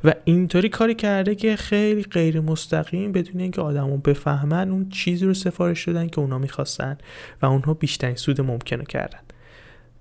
و 0.05 0.13
اینطوری 0.25 0.69
کاری 0.69 0.95
کرده 0.95 1.35
که 1.35 1.57
خیلی 1.57 2.03
غیر 2.03 2.41
مستقیم 2.41 3.13
بدون 3.13 3.41
اینکه 3.41 3.61
آدمو 3.61 3.97
بفهمن 3.97 4.71
اون 4.71 4.89
چیزی 4.89 5.27
رو 5.27 5.35
سفارش 5.35 5.89
دادن 5.89 6.09
که 6.09 6.21
اونا 6.21 6.39
می‌خواستن 6.39 6.99
و 7.43 7.47
اونها 7.47 7.75
بیشترین 7.75 8.17
سود 8.17 8.41
ممکن 8.41 8.77
رو 8.77 8.85
کردن 8.85 9.21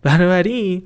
بنابراین 0.01 0.83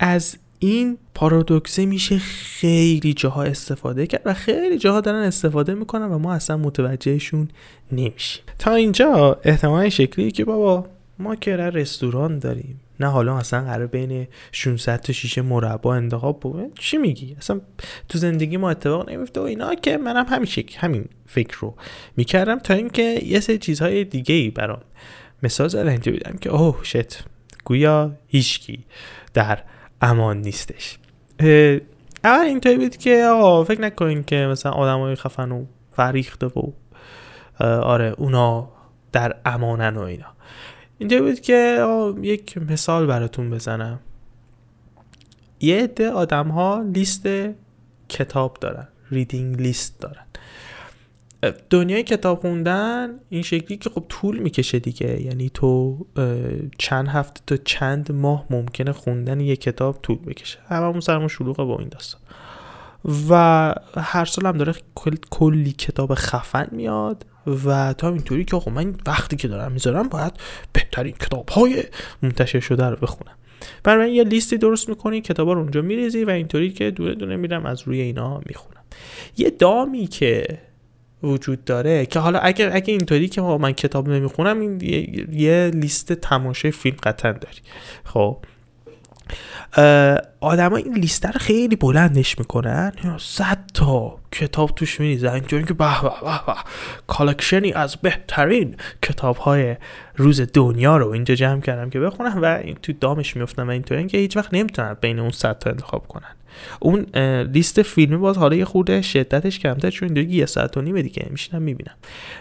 از 0.00 0.36
این 0.58 0.98
پارادوکسه 1.14 1.86
میشه 1.86 2.18
خیلی 2.18 3.14
جاها 3.14 3.42
استفاده 3.42 4.06
کرد 4.06 4.22
و 4.24 4.34
خیلی 4.34 4.78
جاها 4.78 5.00
دارن 5.00 5.22
استفاده 5.22 5.74
می‌کنن 5.74 6.04
و 6.04 6.18
ما 6.18 6.34
اصلا 6.34 6.56
متوجهشون 6.56 7.48
نمیشیم. 7.92 8.44
تا 8.58 8.74
اینجا 8.74 9.40
احتمال 9.44 9.88
شکلی 9.88 10.30
که 10.30 10.44
بابا 10.44 10.86
ما 11.18 11.36
که 11.36 11.56
رستوران 11.56 12.38
داریم. 12.38 12.80
نه 13.00 13.06
حالا 13.06 13.36
اصلا 13.36 13.64
قرار 13.64 13.86
بین 13.86 14.26
600 14.52 15.00
تا 15.00 15.12
شیشه 15.12 15.42
مربا 15.42 15.94
انتخاب 15.94 16.40
بکنه 16.40 16.70
چی 16.78 16.96
میگی؟ 16.96 17.36
اصلا 17.38 17.60
تو 18.08 18.18
زندگی 18.18 18.56
ما 18.56 18.70
اتفاق 18.70 19.10
نمیفته 19.10 19.40
و 19.40 19.42
اینا 19.42 19.74
که 19.74 19.96
منم 19.96 20.26
همین 20.28 20.48
همین 20.76 21.04
فکر 21.26 21.58
رو 21.60 21.74
می‌کردم 22.16 22.58
تا 22.58 22.74
اینکه 22.74 23.20
یه 23.24 23.40
سری 23.40 23.58
چیزهای 23.58 24.04
دیگه 24.04 24.34
ای 24.34 24.50
برام 24.50 24.80
مثال 25.42 25.68
زدن 25.68 25.96
دیدم 25.96 26.36
که 26.40 26.50
اوه 26.50 26.80
شت. 26.82 27.24
گویا 27.64 28.12
هیچکی 28.28 28.84
در 29.34 29.62
امان 30.02 30.40
نیستش. 30.40 30.98
اول 32.24 32.44
اینطوری 32.44 32.76
بود 32.76 32.96
که 32.96 33.24
آقا 33.24 33.64
فکر 33.64 33.80
نکنین 33.80 34.24
که 34.24 34.36
مثلا 34.36 34.72
های 34.72 35.14
خفن 35.14 35.52
و 35.52 35.64
فریخته 35.92 36.46
و 36.46 36.72
آره 37.64 38.14
اونا 38.18 38.68
در 39.12 39.36
امانن 39.44 39.96
و 39.96 40.02
اینا. 40.02 40.26
اینطوری 40.98 41.20
بود 41.20 41.40
که 41.40 41.86
یک 42.22 42.58
مثال 42.58 43.06
براتون 43.06 43.50
بزنم. 43.50 44.00
یه 45.60 45.82
عده 45.82 46.10
آدم 46.10 46.48
ها 46.48 46.84
لیست 46.94 47.28
کتاب 48.08 48.56
دارن 48.60 48.88
ریدینگ 49.10 49.60
لیست 49.60 50.00
دارن. 50.00 50.24
دنیای 51.70 52.02
کتاب 52.02 52.40
خوندن 52.40 53.10
این 53.28 53.42
شکلی 53.42 53.76
که 53.76 53.90
خب 53.90 54.04
طول 54.08 54.38
می‌کشه 54.38 54.78
دیگه. 54.78 55.22
یعنی 55.22 55.50
تو 55.54 55.98
چند 56.78 57.08
هفته 57.08 57.40
تا 57.46 57.56
چند 57.56 58.12
ماه 58.12 58.46
ممکنه 58.50 58.92
خوندن 58.92 59.40
یه 59.40 59.56
کتاب 59.56 59.98
طول 60.02 60.18
بکشه. 60.18 60.58
هممون 60.68 61.00
سرمون 61.00 61.28
شلوغه 61.28 61.64
با 61.64 61.78
این 61.78 61.88
داستان. 61.88 62.20
و 63.30 63.74
هر 63.96 64.24
سال 64.24 64.46
هم 64.46 64.56
داره 64.56 64.74
کلی 65.30 65.72
کتاب 65.72 66.14
خفن 66.14 66.68
میاد 66.72 67.26
و 67.66 67.92
تا 67.92 68.08
اینطوری 68.08 68.44
که 68.44 68.56
آقا 68.56 68.70
من 68.70 68.94
وقتی 69.06 69.36
که 69.36 69.48
دارم 69.48 69.72
می‌ذارم 69.72 70.08
باید 70.08 70.32
بهترین 70.72 71.12
کتاب 71.12 71.48
های 71.48 71.82
منتشر 72.22 72.60
شده 72.60 72.86
رو 72.86 72.96
بخونم. 72.96 73.32
برای 73.84 74.14
یه 74.14 74.24
لیستی 74.24 74.58
درست 74.58 74.88
می‌کنی 74.88 75.20
کتاب 75.20 75.48
رو 75.48 75.58
اونجا 75.58 75.82
میریزی 75.82 76.24
و 76.24 76.30
اینطوری 76.30 76.70
که 76.70 76.90
دونه 76.90 77.14
دونه 77.14 77.36
میرم 77.36 77.66
از 77.66 77.82
روی 77.82 78.00
اینا 78.00 78.40
می‌خونم. 78.46 78.82
یه 79.36 79.50
دامی 79.50 80.06
که 80.06 80.58
وجود 81.22 81.64
داره 81.64 82.06
که 82.06 82.18
حالا 82.18 82.38
اگر 82.38 82.70
اگه 82.72 82.92
اینطوری 82.92 83.28
که 83.28 83.42
من 83.42 83.72
کتاب 83.72 84.08
نمی‌خونم 84.08 84.60
این 84.60 84.80
یه, 85.32 85.70
لیست 85.74 86.12
تماشای 86.12 86.70
فیلم 86.70 86.96
قطعا 87.02 87.32
داری. 87.32 87.58
خب. 88.04 88.38
آدما 90.40 90.76
این 90.76 90.94
لیست 90.94 91.26
رو 91.26 91.38
خیلی 91.40 91.76
بلندش 91.76 92.38
می‌کنن. 92.38 92.92
صد 93.18 93.58
تا 93.74 94.18
کتاب 94.32 94.70
توش 94.70 95.00
میریزن. 95.00 95.28
اینجوری 95.28 95.64
که 95.64 95.74
به 95.74 96.02
به 96.02 96.10
به 96.46 96.54
collection 97.06 97.66
ی 97.66 97.72
از 97.72 97.96
بهترین 97.96 98.76
کتاب 99.02 99.36
های 99.36 99.76
روز 100.16 100.40
دنیا 100.52 100.96
رو 100.96 101.08
اینجا 101.08 101.34
جمع 101.34 101.60
کردم 101.60 101.90
که 101.90 102.00
بخونم 102.00 102.42
و 102.42 102.44
این 102.44 102.74
تو 102.82 102.92
دامش 102.92 103.36
میفتم 103.36 103.68
و 103.68 103.70
اینطوری 103.70 104.06
که 104.06 104.18
هیچ 104.18 104.36
وقت 104.36 104.54
نمی‌تونن 104.54 104.96
بین 105.00 105.18
اون 105.18 105.30
صد 105.30 105.58
تا 105.58 105.70
انتخاب 105.70 106.08
کنن. 106.08 106.34
اون 106.80 107.06
لیست 107.42 107.82
فیلمی 107.82 108.16
باز 108.16 108.38
حالا 108.38 108.56
یه 108.56 108.64
خورده 108.64 109.02
شدتش 109.02 109.58
کمتر 109.58 109.90
چون 109.90 110.08
دیگه 110.08 110.34
یه 110.34 110.46
ساعت 110.46 110.76
و 110.76 110.82
نیمه 110.82 111.02
دیگه 111.02 111.26
میشینم 111.30 111.62
می‌بینم. 111.62 111.94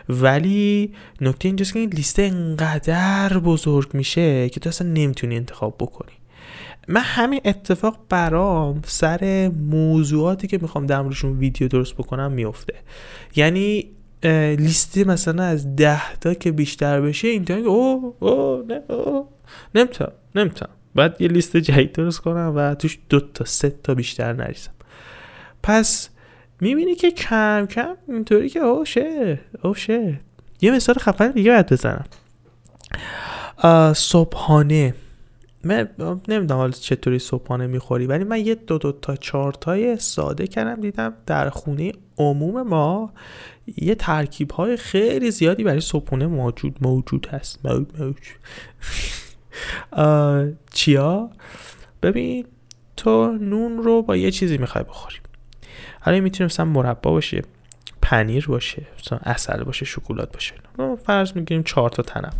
ولی 0.09 0.93
نکته 1.21 1.47
اینجاست 1.47 1.73
که 1.73 1.79
این 1.79 1.89
لیست 1.89 2.19
انقدر 2.19 3.37
بزرگ 3.37 3.89
میشه 3.93 4.49
که 4.49 4.59
تو 4.59 4.69
اصلا 4.69 4.87
نمی‌تونی 4.87 5.35
انتخاب 5.35 5.75
بکنی. 5.79 6.13
من 6.87 7.01
همین 7.01 7.41
اتفاق 7.45 7.97
برام 8.09 8.81
سر 8.85 9.51
موضوعاتی 9.69 10.47
که 10.47 10.59
می‌خوام 10.61 10.85
در 10.85 11.01
ویدیو 11.23 11.67
درست 11.67 11.93
بکنم 11.93 12.31
میفته 12.31 12.73
یعنی 13.35 13.85
لیستی 14.57 15.03
مثلا 15.03 15.43
از 15.43 15.75
ده 15.75 16.13
تا 16.13 16.33
که 16.33 16.51
بیشتر 16.51 17.01
بشه 17.01 17.27
این 17.27 17.51
او 17.51 18.15
او 18.19 18.63
نه 18.67 18.81
او 18.89 19.27
نمی‌تونم 19.75 20.11
نمی‌تونم. 20.35 20.71
بعد 20.97 21.21
یه 21.21 21.27
لیست 21.27 21.57
جدید 21.57 21.91
درست 21.91 22.19
کنم 22.19 22.53
و 22.55 22.75
توش 22.75 22.99
دو 23.09 23.19
تا 23.19 23.45
سه 23.45 23.69
تا 23.83 23.93
بیشتر 23.93 24.33
نریزم 24.33 24.71
پس 25.63 26.09
می‌بینی 26.61 26.95
که 26.95 27.11
کم 27.11 27.65
کم 27.65 27.95
اینطوری 28.07 28.49
که 28.49 28.59
او 28.59 28.85
شه 28.85 29.39
او 29.63 29.73
شه. 29.73 30.19
یه 30.61 30.71
مثال 30.71 30.95
خفن 30.95 31.31
دیگه 31.31 31.51
باید 31.51 31.71
بزنم. 31.71 32.05
صبحانه. 33.93 34.95
من 35.63 35.89
نمی‌دونم 36.27 36.59
حالا 36.59 36.71
چطوری 36.71 37.19
صبحانه 37.19 37.67
می‌خوری 37.67 38.05
ولی 38.07 38.23
من 38.23 38.45
یه 38.45 38.55
دو 38.55 38.77
دو 38.77 38.91
تا 38.91 39.15
چهار 39.15 39.53
تای 39.53 39.97
ساده 39.97 40.47
کردم 40.47 40.81
دیدم 40.81 41.13
در 41.25 41.49
خونه 41.49 41.91
عموم 42.17 42.61
ما 42.61 43.13
یه 43.77 43.95
ترکیب 43.95 44.51
های 44.51 44.77
خیلی 44.77 45.31
زیادی 45.31 45.63
برای 45.63 45.81
صبحانه 45.81 46.27
موجود 46.27 46.77
موجود 46.81 47.27
هست. 47.31 47.65
موجود 47.65 48.23
چیا؟ 50.73 51.29
ببین 52.03 52.45
تو 52.97 53.31
نون 53.31 53.77
رو 53.77 54.01
با 54.01 54.15
یه 54.15 54.31
چیزی 54.31 54.57
می‌خوای 54.57 54.83
بخوری. 54.83 55.15
حالا 55.99 56.19
می‌تونه 56.19 56.45
مثلا 56.45 56.65
مربا 56.65 57.11
باشه 57.11 57.41
پنیر 58.01 58.47
باشه 58.47 58.85
مثلا 58.99 59.19
اصل 59.23 59.63
باشه 59.63 59.85
شکلات 59.85 60.33
باشه. 60.33 60.53
فرض 61.05 61.31
می‌گیریم 61.35 61.63
چهار 61.63 61.89
تا 61.89 62.03
تنوع. 62.03 62.31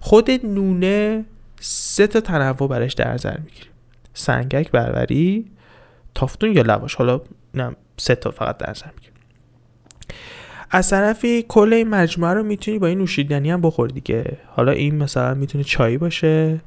خود 0.00 0.30
نونه 0.30 1.24
سه 1.60 2.06
تا 2.06 2.20
تنوع 2.20 2.68
برش 2.68 2.92
در 2.92 3.12
نظر 3.12 3.38
می‌گیریم. 3.38 3.72
سنگک 4.14 4.70
بربری 4.70 5.50
تافتون 6.14 6.52
یا 6.56 6.62
لواش. 6.62 6.94
حالا 6.94 7.20
نه 7.54 7.76
سه 7.96 8.14
تا 8.14 8.30
فقط 8.30 8.58
در 8.58 8.70
نظر 8.70 8.86
می‌گیریم. 8.94 9.13
از 10.74 10.90
طرفی 10.90 11.44
کل 11.48 11.72
این 11.72 11.88
مجموعه 11.88 12.32
رو 12.32 12.42
می‌تونی 12.42 12.78
با 12.78 12.86
این 12.86 12.98
نوشیدنی 12.98 13.50
هم 13.50 13.60
بخوری 13.60 13.92
دیگه. 13.92 14.38
حالا 14.46 14.72
این 14.72 14.94
مثلا 14.94 15.34
می‌تونه 15.34 15.64
چای 15.64 15.98
باشه 15.98 16.60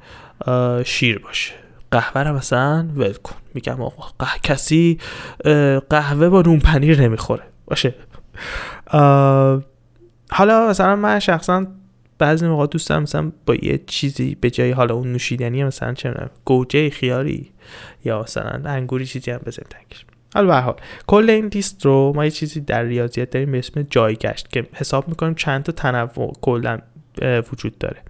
شیر 0.85 1.19
باشه. 1.19 1.53
قهوه 1.91 2.23
رو 2.23 2.35
مثلا 2.35 2.87
ول 2.95 3.13
کن. 3.13 3.35
میگم 3.53 3.81
آقا 3.81 4.11
قه... 4.19 4.39
کسی 4.43 4.97
قهوه 5.89 6.29
با 6.29 6.41
نون 6.41 6.59
پنیر 6.59 7.01
نمی‌خوره. 7.01 7.43
باشه. 7.65 7.95
حالا 10.31 10.67
مثلا 10.69 10.95
من 10.95 11.19
شخصا 11.19 11.65
بعضی 12.17 12.47
موقع 12.47 12.67
دوست 12.67 12.89
دارم 12.89 13.03
مثلا 13.03 13.31
با 13.45 13.55
یه 13.55 13.79
چیزی 13.87 14.37
به 14.41 14.49
جای 14.49 14.71
حالا 14.71 14.95
اون 14.95 15.11
نوشیدنی 15.11 15.63
مثلا 15.63 15.93
چه 15.93 16.13
گوجه 16.45 16.89
خیاری 16.89 17.51
یا 18.05 18.21
مثلا 18.21 18.61
انگوری 18.65 19.05
چیزی 19.05 19.31
هم 19.31 19.41
بزنیم 19.45 19.67
تنگش. 19.69 20.05
به 20.45 20.55
حال 20.55 20.75
کل 21.07 21.29
این 21.29 21.45
لیست 21.47 21.85
رو 21.85 22.13
ما 22.15 22.25
یه 22.25 22.31
چیزی 22.31 22.59
در 22.59 22.83
ریاضیات 22.83 23.29
داریم 23.29 23.51
به 23.51 23.59
اسم 23.59 23.81
جایگشت 23.89 24.49
که 24.49 24.67
حساب 24.73 25.07
می‌کنیم 25.07 25.35
چند 25.35 25.63
تا 25.63 25.71
تنوع 25.71 26.33
کلا 26.41 26.79
وجود 27.53 27.77
داره. 27.77 28.01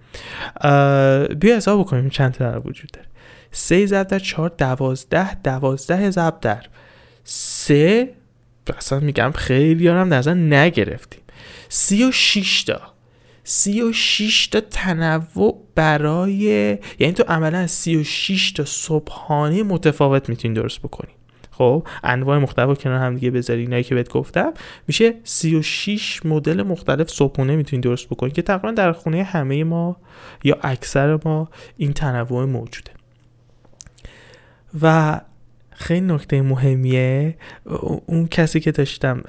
بیا 1.35 1.55
حساب 1.55 1.79
بکنیم 1.79 2.09
چند 2.09 2.31
تا 2.31 2.51
تنوع 2.51 2.67
وجود 2.67 2.91
داره. 2.91 3.07
سه 3.51 3.85
ضرب 3.85 4.07
در 4.07 4.19
چهار 4.19 4.51
دوازده 4.57 5.41
دوازده 5.41 6.11
ضرب 6.11 6.39
در 6.41 6.65
سه 7.23 8.13
اصلا 8.77 8.99
میگم 8.99 9.31
خیلی 9.35 9.87
هم 9.87 10.09
در 10.09 10.33
نگرفتیم. 10.33 11.21
سی 11.69 12.03
و 12.03 12.11
تا 12.67 12.81
سی 13.43 13.81
و 13.81 13.91
تا 14.51 14.61
تنوع 14.61 15.63
برای 15.75 16.33
یعنی 16.99 17.13
تو 17.13 17.23
عملا 17.27 17.67
سی 17.67 17.95
و 17.95 18.03
تا 18.55 18.65
صبحانه 18.65 19.63
متفاوت 19.63 20.29
می‌تونی 20.29 20.53
درست 20.53 20.79
بکنی. 20.79 21.11
خب 21.57 21.87
انواع 22.03 22.37
مختلف 22.37 22.83
کنار 22.83 22.99
هم 22.99 23.15
دیگه 23.15 23.31
بذاری 23.31 23.61
اینایی 23.61 23.83
که 23.83 23.95
بهت 23.95 24.09
گفتم. 24.09 24.53
میشه 24.87 25.13
36 25.23 26.25
مدل 26.25 26.63
مختلف 26.63 27.09
صبحونه 27.09 27.55
می‌تونید 27.55 27.83
درست 27.83 28.09
بکنید 28.09 28.33
که 28.33 28.41
تقریبا 28.41 28.71
در 28.71 28.91
خونه 28.91 29.23
همه 29.23 29.63
ما 29.63 29.97
یا 30.43 30.57
اکثر 30.61 31.19
ما 31.25 31.49
این 31.77 31.93
تنوع 31.93 32.45
موجوده. 32.45 32.91
و 34.81 35.19
خیلی 35.79 36.01
نکته 36.01 36.41
مهمیه. 36.41 37.35
اون 38.05 38.27
کسی 38.27 38.59
که 38.59 38.71
داشتم 38.71 39.23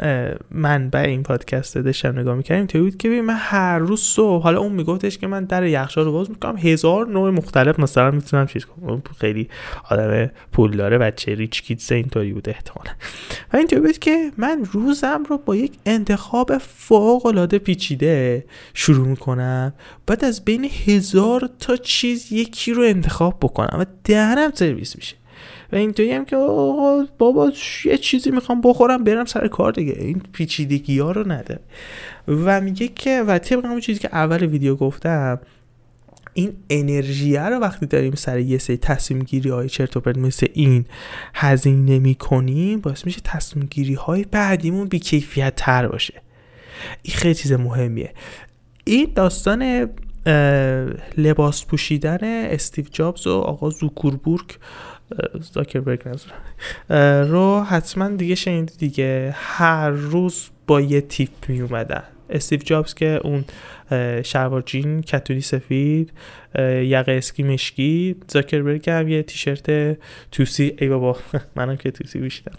من 0.51 0.91
به 0.91 1.09
این 1.09 1.23
پادکست 1.23 1.79
داشتم 1.79 2.19
نگاه 2.19 2.37
می‌کردیم 2.37 2.67
توی 2.67 2.81
بود 2.81 2.97
که 2.97 3.09
من 3.09 3.35
هر 3.39 3.79
روز 3.79 4.01
صبح 4.01 4.43
حالا 4.43 4.61
اون 4.61 4.73
میگفتش 4.73 5.19
که 5.19 5.27
من 5.27 5.45
در 5.45 5.67
یخچال 5.67 6.05
رو 6.05 6.13
باز 6.13 6.31
می‌کنم 6.31 6.57
هزار 6.57 7.09
نوع 7.09 7.31
مختلف 7.31 7.79
مثلا 7.81 8.11
می‌تونم 8.11 8.47
چیز 8.47 8.65
کنم. 8.65 9.03
خیلی 9.21 9.49
آدم 9.91 10.31
پول 10.53 10.77
داره 10.77 10.99
بچه 10.99 11.35
ریچ 11.35 11.63
کیدز 11.63 11.93
اینطوری 11.93 12.33
بود 12.33 12.49
احتمالا. 12.49 12.91
و 13.53 13.57
اینطوری 13.57 13.83
بود 13.83 13.99
که 13.99 14.31
من 14.37 14.65
روزم 14.73 15.23
رو 15.29 15.39
با 15.39 15.57
یک 15.57 15.73
انتخاب 15.87 16.59
فوق 16.59 17.27
العاده 17.27 17.59
پیچیده 17.59 18.45
شروع 18.75 19.07
می‌کنم 19.07 19.73
بعد 20.07 20.25
از 20.25 20.45
بین 20.45 20.71
هزار 20.87 21.51
تا 21.61 21.77
چیز 21.77 22.33
یکی 22.33 22.73
رو 22.73 22.83
انتخاب 22.83 23.39
بکنم 23.43 23.81
و 23.81 23.85
دهنم 24.05 24.51
سرویس 24.55 24.97
میشه. 24.97 25.18
و 25.73 25.77
اینطوری 25.77 26.13
هم 26.13 26.25
که 26.25 26.37
آقا 26.37 27.07
بابا 27.19 27.53
یه 27.85 27.99
چیزی 27.99 28.31
می‌خوام 28.31 28.61
بخورم 28.61 29.05
برم 29.05 29.25
سر 29.25 29.49
کار 29.49 29.73
دیگه. 29.73 29.95
این 29.99 30.23
پیچیدگی 30.33 30.99
ها 30.99 31.13
رو 31.13 31.29
نده. 31.33 31.59
و 32.29 32.61
میگه 32.61 32.89
که 32.89 33.23
و 33.23 33.39
طبق 33.39 33.65
همون 33.65 33.81
چیزی 33.81 34.01
که 34.01 34.09
اول 34.13 34.47
ویدیو 34.47 34.77
گفتم 34.77 35.41
این 36.35 36.53
انرژی 36.71 37.37
رو 37.37 37.59
وقتی 37.59 37.87
داریم 37.87 38.15
سر 38.15 38.39
یه 38.39 38.59
سری 38.59 38.77
تصمیم 38.77 39.23
گیری 39.23 39.51
های 39.51 39.69
چرت 39.69 39.97
و 39.97 40.01
پرت 40.01 40.19
مثل 40.19 40.47
این 40.53 40.85
هزینه 41.35 41.99
می‌کنیم 41.99 42.81
باعث 42.81 43.07
میشه 43.07 43.21
تصمیم 43.25 43.69
گیری 43.71 43.95
های 43.95 44.25
بعدیمون 44.31 44.89
بی 44.89 44.99
کیفیت 44.99 45.53
تر 45.57 45.89
باشه. 45.89 46.23
این 47.03 47.17
خیلی 47.17 47.35
چیز 47.35 47.53
مهمیه. 47.53 48.13
این 48.85 49.13
داستان 49.15 49.91
لباس 51.17 51.65
پوشیدن 51.65 52.19
استیو 52.23 52.85
جابز 52.91 53.27
و 53.27 53.33
آقا 53.33 53.71
زوکوربورگ 53.71 54.47
زاکربرگ 55.41 56.01
رو 57.29 57.61
حتما 57.63 58.09
دیگه 58.09 58.35
شنیدی 58.35 58.75
دیگه 58.79 59.35
هر 59.37 59.91
روز 59.91 60.49
با 60.67 60.81
یه 60.81 61.01
تیپ 61.01 61.31
می 61.49 61.61
اومدن 61.61 62.03
استیو 62.31 62.59
جابز 62.59 62.95
که 62.95 63.21
اون 63.25 63.45
شلوار 64.23 64.63
جین 64.67 65.03
کتونی 65.03 65.41
سفید 65.41 66.13
یقه 66.83 67.13
اسکی 67.13 67.43
مشکی 67.43 68.17
زاکربرگ 68.29 68.91
هم 68.91 69.09
یه 69.09 69.23
تیشرت 69.23 69.99
توسی 70.33 70.77
ای 70.79 70.89
بابا 70.89 71.17
منم 71.57 71.77
که 71.77 71.91
توسی 71.91 72.19
بیشتم 72.19 72.53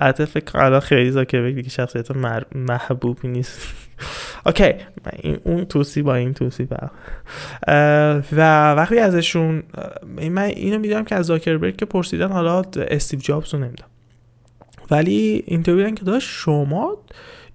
البته 0.00 0.24
فکر 0.24 0.58
الان 0.58 0.80
خیلی 0.80 1.10
زاکربرگ 1.10 1.54
دیگه 1.54 1.68
شخصیت 1.68 2.10
محبوبی 2.54 3.28
نیست 3.28 3.58
اوکی. 4.46 4.72
این 5.22 5.38
اون 5.44 5.64
توسی 5.64 6.02
با 6.02 6.14
این 6.14 6.34
توسی 6.34 6.64
با 6.64 6.76
و 8.32 8.72
وقتی 8.72 8.98
ازشون 8.98 9.62
من 10.30 10.42
اینو 10.42 10.78
می‌دونم 10.78 11.04
که 11.04 11.14
از 11.14 11.26
زاکربرگ 11.26 11.76
که 11.76 11.84
پرسیدن 11.84 12.32
حالا 12.32 12.62
استیو 12.76 13.20
جابز 13.20 13.54
رو 13.54 13.60
نمی‌دونم. 13.60 13.90
ولی 14.90 15.42
اینطوری 15.46 15.92
که 15.92 16.04
داشت 16.04 16.28
شما 16.28 16.98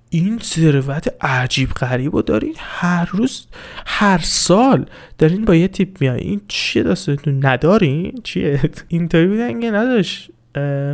این 0.09 0.39
ثروت 0.39 1.13
عجیب 1.21 1.69
غریب 1.69 2.15
رو 2.15 2.21
دارین 2.21 2.55
هر 2.57 3.09
روز 3.11 3.47
هر 3.85 4.17
سال 4.23 4.85
دارین 5.17 5.45
با 5.45 5.55
یه 5.55 5.67
تیپ 5.67 6.01
میای. 6.01 6.21
این 6.21 6.41
چیه 6.47 6.83
دستتون 6.83 7.45
ندارین؟ 7.45 8.21
چیه؟ 8.23 8.59
اینطوری 8.87 9.27
بودن 9.27 9.59
که 9.59 9.71
نداشت. 9.71 10.31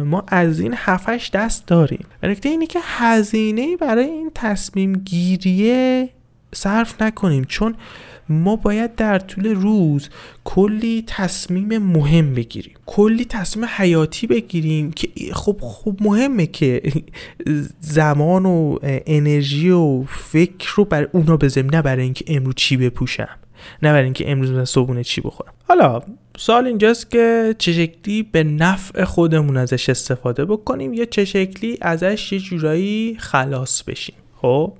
ما 0.05 0.23
از 0.27 0.59
این 0.59 0.73
هفتش 0.77 1.29
دست 1.29 1.67
داریم. 1.67 2.05
نکته 2.23 2.49
اینه 2.49 2.67
که 2.67 2.79
هزینه 2.83 3.77
برای 3.77 4.05
این 4.05 4.31
تصمیم 4.35 4.93
گیریه 4.93 6.09
صرف 6.55 7.01
نکنیم 7.01 7.43
چون 7.43 7.75
ما 8.29 8.55
باید 8.55 8.95
در 8.95 9.19
طول 9.19 9.47
روز 9.47 10.09
کلی 10.43 11.03
تصمیم 11.07 11.77
مهم 11.77 12.33
بگیریم. 12.33 12.73
کلی 12.85 13.25
تصمیم 13.25 13.65
حیاتی 13.77 14.27
بگیریم 14.27 14.91
که 14.91 15.09
خب 15.33 15.57
خب 15.61 15.95
مهمه 16.01 16.47
که 16.47 16.81
زمان 17.79 18.45
و 18.45 18.77
انرژی 18.83 19.69
و 19.69 20.03
فکر 20.03 20.73
رو 20.75 20.85
بر 20.85 21.07
اونا 21.11 21.37
بذاریم 21.37 21.69
نه 21.75 21.81
برای 21.81 22.03
اینکه 22.03 22.25
امروز 22.27 22.55
چی 22.55 22.77
بپوشم 22.77 23.37
نه 23.83 23.91
برای 23.91 24.03
اینکه 24.03 24.31
امروز 24.31 24.69
صبحونه 24.69 25.03
چی 25.03 25.21
بخورم. 25.21 25.53
حالا 25.67 26.01
سوال 26.37 26.67
اینجاست 26.67 27.11
که 27.11 27.55
چه 27.57 27.73
شکلی 27.73 28.23
به 28.23 28.43
نفع 28.43 29.03
خودمون 29.03 29.57
ازش 29.57 29.89
استفاده 29.89 30.45
بکنیم؟ 30.45 30.93
یا 30.93 31.05
چه 31.05 31.25
شکلی 31.25 31.77
ازش 31.81 32.31
یه 32.31 32.39
جورایی 32.39 33.17
خلاص 33.19 33.83
بشیم؟ 33.83 34.15
خب 34.41 34.73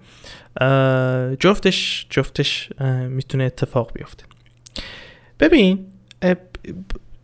جفتش 1.40 2.08
جفتش 2.10 2.70
می‌تونه 3.10 3.44
اتفاق 3.44 3.94
بیفته. 3.94 4.24
ببین 5.40 5.86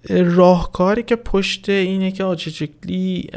راهکاری 0.10 1.03
که 1.03 1.15
پشت 1.15 1.69
اینه 1.69 2.12
که 2.12 2.36
چه 2.38 2.51
شکلی 2.51 3.29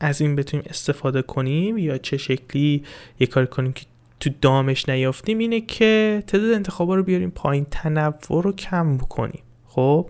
از 0.00 0.20
این 0.20 0.36
بتونیم 0.36 0.66
استفاده 0.68 1.22
کنیم 1.22 1.78
یا 1.78 1.98
چه 1.98 2.16
شکلی 2.16 2.82
یه 3.20 3.26
کار 3.26 3.46
کنیم 3.46 3.72
که 3.72 3.86
تو 4.20 4.30
دامش 4.40 4.88
نیافتیم 4.88 5.38
اینه 5.38 5.60
که 5.60 6.22
تعداد 6.26 6.52
انتخابا 6.52 6.94
رو 6.94 7.02
بیاریم 7.02 7.30
پایین 7.30 7.66
تنوع 7.70 8.42
رو 8.42 8.52
کم 8.52 8.96
بکنیم. 8.96 9.42
خب 9.76 10.08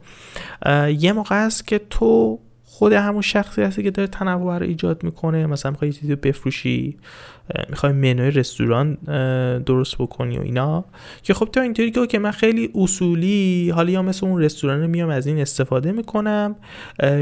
یه 0.98 1.12
موقع 1.12 1.44
است 1.46 1.66
که 1.66 1.78
تو 1.78 2.38
خود 2.76 2.92
همون 2.92 3.22
شخصی 3.22 3.62
هستی 3.62 3.82
که 3.82 3.90
داره 3.90 4.06
تنوع 4.06 4.58
رو 4.58 4.66
ایجاد 4.66 5.02
می‌کنه. 5.02 5.46
مثلا 5.46 5.70
می‌خوای 5.70 5.92
چیزی 5.92 6.12
رو 6.12 6.18
بفروشی 6.22 6.96
می‌خوای 7.68 7.92
منوی 7.92 8.30
رستوران 8.30 8.94
درست 9.66 9.98
بکنی 9.98 10.38
و 10.38 10.42
اینا. 10.42 10.84
که 11.22 11.34
خب 11.34 11.48
تو 11.52 11.60
اینطوری 11.60 11.90
که 11.90 12.06
که 12.06 12.18
من 12.18 12.30
خیلی 12.30 12.70
اصولی 12.74 13.70
حالا 13.70 13.90
یا 13.90 14.02
مثل 14.02 14.26
اون 14.26 14.42
رستوران 14.42 14.82
رو 14.82 14.88
میام 14.88 15.08
از 15.08 15.26
این 15.26 15.40
استفاده 15.40 15.92
می‌کنم 15.92 16.56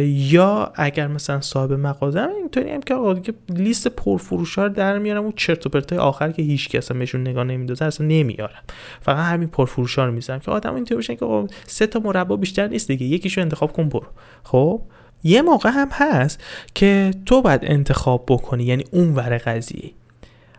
یا 0.06 0.72
اگر 0.74 1.06
مثلا 1.06 1.40
صاحب 1.40 1.72
مغازه 1.72 2.28
اینطوری 2.40 2.70
هم 2.70 2.80
که 2.80 2.94
آقا 2.94 3.20
لیست 3.48 3.88
پرفروشا 3.88 4.62
رو 4.66 4.72
در 4.72 4.98
میارم 4.98 5.22
اون 5.22 5.32
چرت 5.36 5.66
و 5.66 5.68
پرتای 5.68 5.98
آخر 5.98 6.30
که 6.30 6.42
هیچ 6.42 6.68
کس 6.68 6.92
بهشون 6.92 7.20
نگاه 7.20 7.44
نمیندازه 7.44 7.84
اصلا 7.84 8.06
نمیارم. 8.06 8.62
فقط 9.00 9.32
همین 9.32 9.48
پرفروشا 9.48 10.06
رو 10.06 10.12
می‌ذارم 10.12 10.40
که 10.40 10.50
آدم 10.50 10.74
اینطوری 10.74 10.98
بشن 10.98 11.14
که 11.14 11.46
سه 11.66 11.86
تا 11.86 12.00
مربا 12.00 12.36
بیشتر 12.36 12.68
نیست 12.68 12.88
دیگه 12.88 13.06
یکیشو 13.06 13.40
انتخاب 13.40 13.72
کن 13.72 13.88
برو. 13.88 14.06
خب؟ 14.42 14.82
یه 15.24 15.42
موقع 15.42 15.70
هم 15.70 15.88
هست 15.92 16.40
که 16.74 17.10
تو 17.26 17.42
باید 17.42 17.60
انتخاب 17.62 18.24
بکنی 18.28 18.64
یعنی 18.64 18.84
اون 18.90 19.14
ور 19.14 19.38
قضیه. 19.38 19.90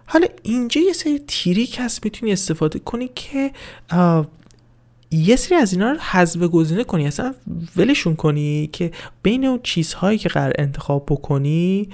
حالا 0.06 0.28
اینجا 0.44 0.82
یه 0.82 0.94
سری 0.94 1.20
تریک 1.28 1.78
هست 1.80 2.06
می‌تونی 2.06 2.32
استفاده 2.32 2.80
کنی 2.80 3.10
که 3.16 3.52
یه 5.12 5.36
سری 5.36 5.56
از 5.56 5.74
اینا 5.74 5.92
رو 5.92 5.98
حذف 6.00 6.40
گزینه 6.40 6.84
کنی. 6.84 7.08
اصلا 7.08 7.34
ولشون 7.76 8.16
کنی 8.16 8.70
که 8.74 8.92
بین 9.24 9.46
اون 9.46 9.60
چیزهایی 9.64 10.18
که 10.18 10.30
قرار 10.30 10.54
انتخاب 10.58 11.06
بکنی 11.06 11.90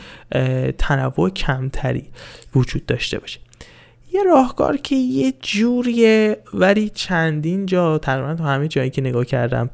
تنوع 0.77 1.29
کمتری 1.29 2.05
وجود 2.55 2.85
داشته 2.85 3.19
باشه. 3.19 3.39
یه 4.13 4.23
راهکار 4.23 4.77
که 4.77 4.95
یه 4.95 5.33
جوریه 5.41 6.37
ولی 6.53 6.89
چندین 6.89 7.65
جا 7.65 7.97
تقریبا 7.97 8.35
تو 8.35 8.43
همه 8.43 8.67
جایی 8.67 8.89
که 8.89 9.01
نگاه 9.01 9.25
کردم 9.25 9.69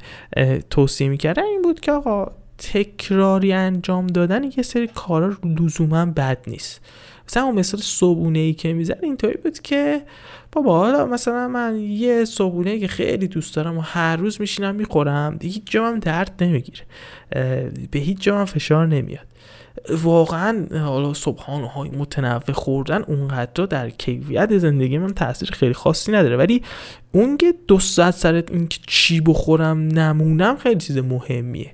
توصیه 0.70 1.08
می‌کردن 1.08 1.42
این 1.42 1.62
بود 1.62 1.80
که 1.80 1.92
آقا 1.92 2.32
تکراری 2.58 3.52
انجام 3.52 4.06
دادن 4.06 4.44
یه 4.44 4.62
سری 4.62 4.86
کارا 4.94 5.36
لزوما 5.60 6.06
بد 6.06 6.38
نیست. 6.46 6.80
مثلا 7.28 7.42
اون 7.42 7.54
مثال 7.54 7.80
صبونه 7.80 8.38
ای 8.38 8.54
که 8.54 8.72
میزن 8.72 8.94
اینطوری 9.02 9.36
بود 9.36 9.58
که 9.58 10.02
بابا 10.52 10.78
حالا 10.78 11.06
مثلا 11.06 11.48
من 11.48 11.76
یه 11.80 12.24
صبونه 12.24 12.78
که 12.78 12.88
خیلی 12.88 13.28
دوست 13.28 13.56
دارم 13.56 13.78
و 13.78 13.80
هر 13.80 14.16
روز 14.16 14.40
میشینم 14.40 14.74
می‌خورم 14.74 15.38
هیچ 15.42 15.62
جا 15.64 15.92
درد 15.92 16.32
نمی‌گیره. 16.40 16.86
به 17.90 17.98
هیچ 17.98 18.20
جا 18.20 18.44
فشار 18.44 18.86
نمیاد. 18.86 19.26
واقعا 20.02 20.66
حالا 20.72 21.14
صبحانه 21.14 21.68
های 21.68 21.90
متنوع 21.90 22.52
خوردن 22.52 23.02
اونقدر 23.02 23.66
در 23.66 23.90
کیفیت 23.90 24.58
زندگی 24.58 24.98
من 24.98 25.14
تاثیر 25.14 25.50
خیلی 25.50 25.74
خاصی 25.74 26.12
نداره. 26.12 26.36
ولی 26.36 26.62
اون 27.12 27.36
که 27.36 27.54
دو 27.68 27.78
ساعت 27.78 28.14
سر 28.14 28.34
اینکه 28.34 28.78
چی 28.86 29.20
بخورم 29.20 29.78
نمونم 29.78 30.56
خیلی 30.56 30.80
چیز 30.80 30.98
مهمیه. 30.98 31.72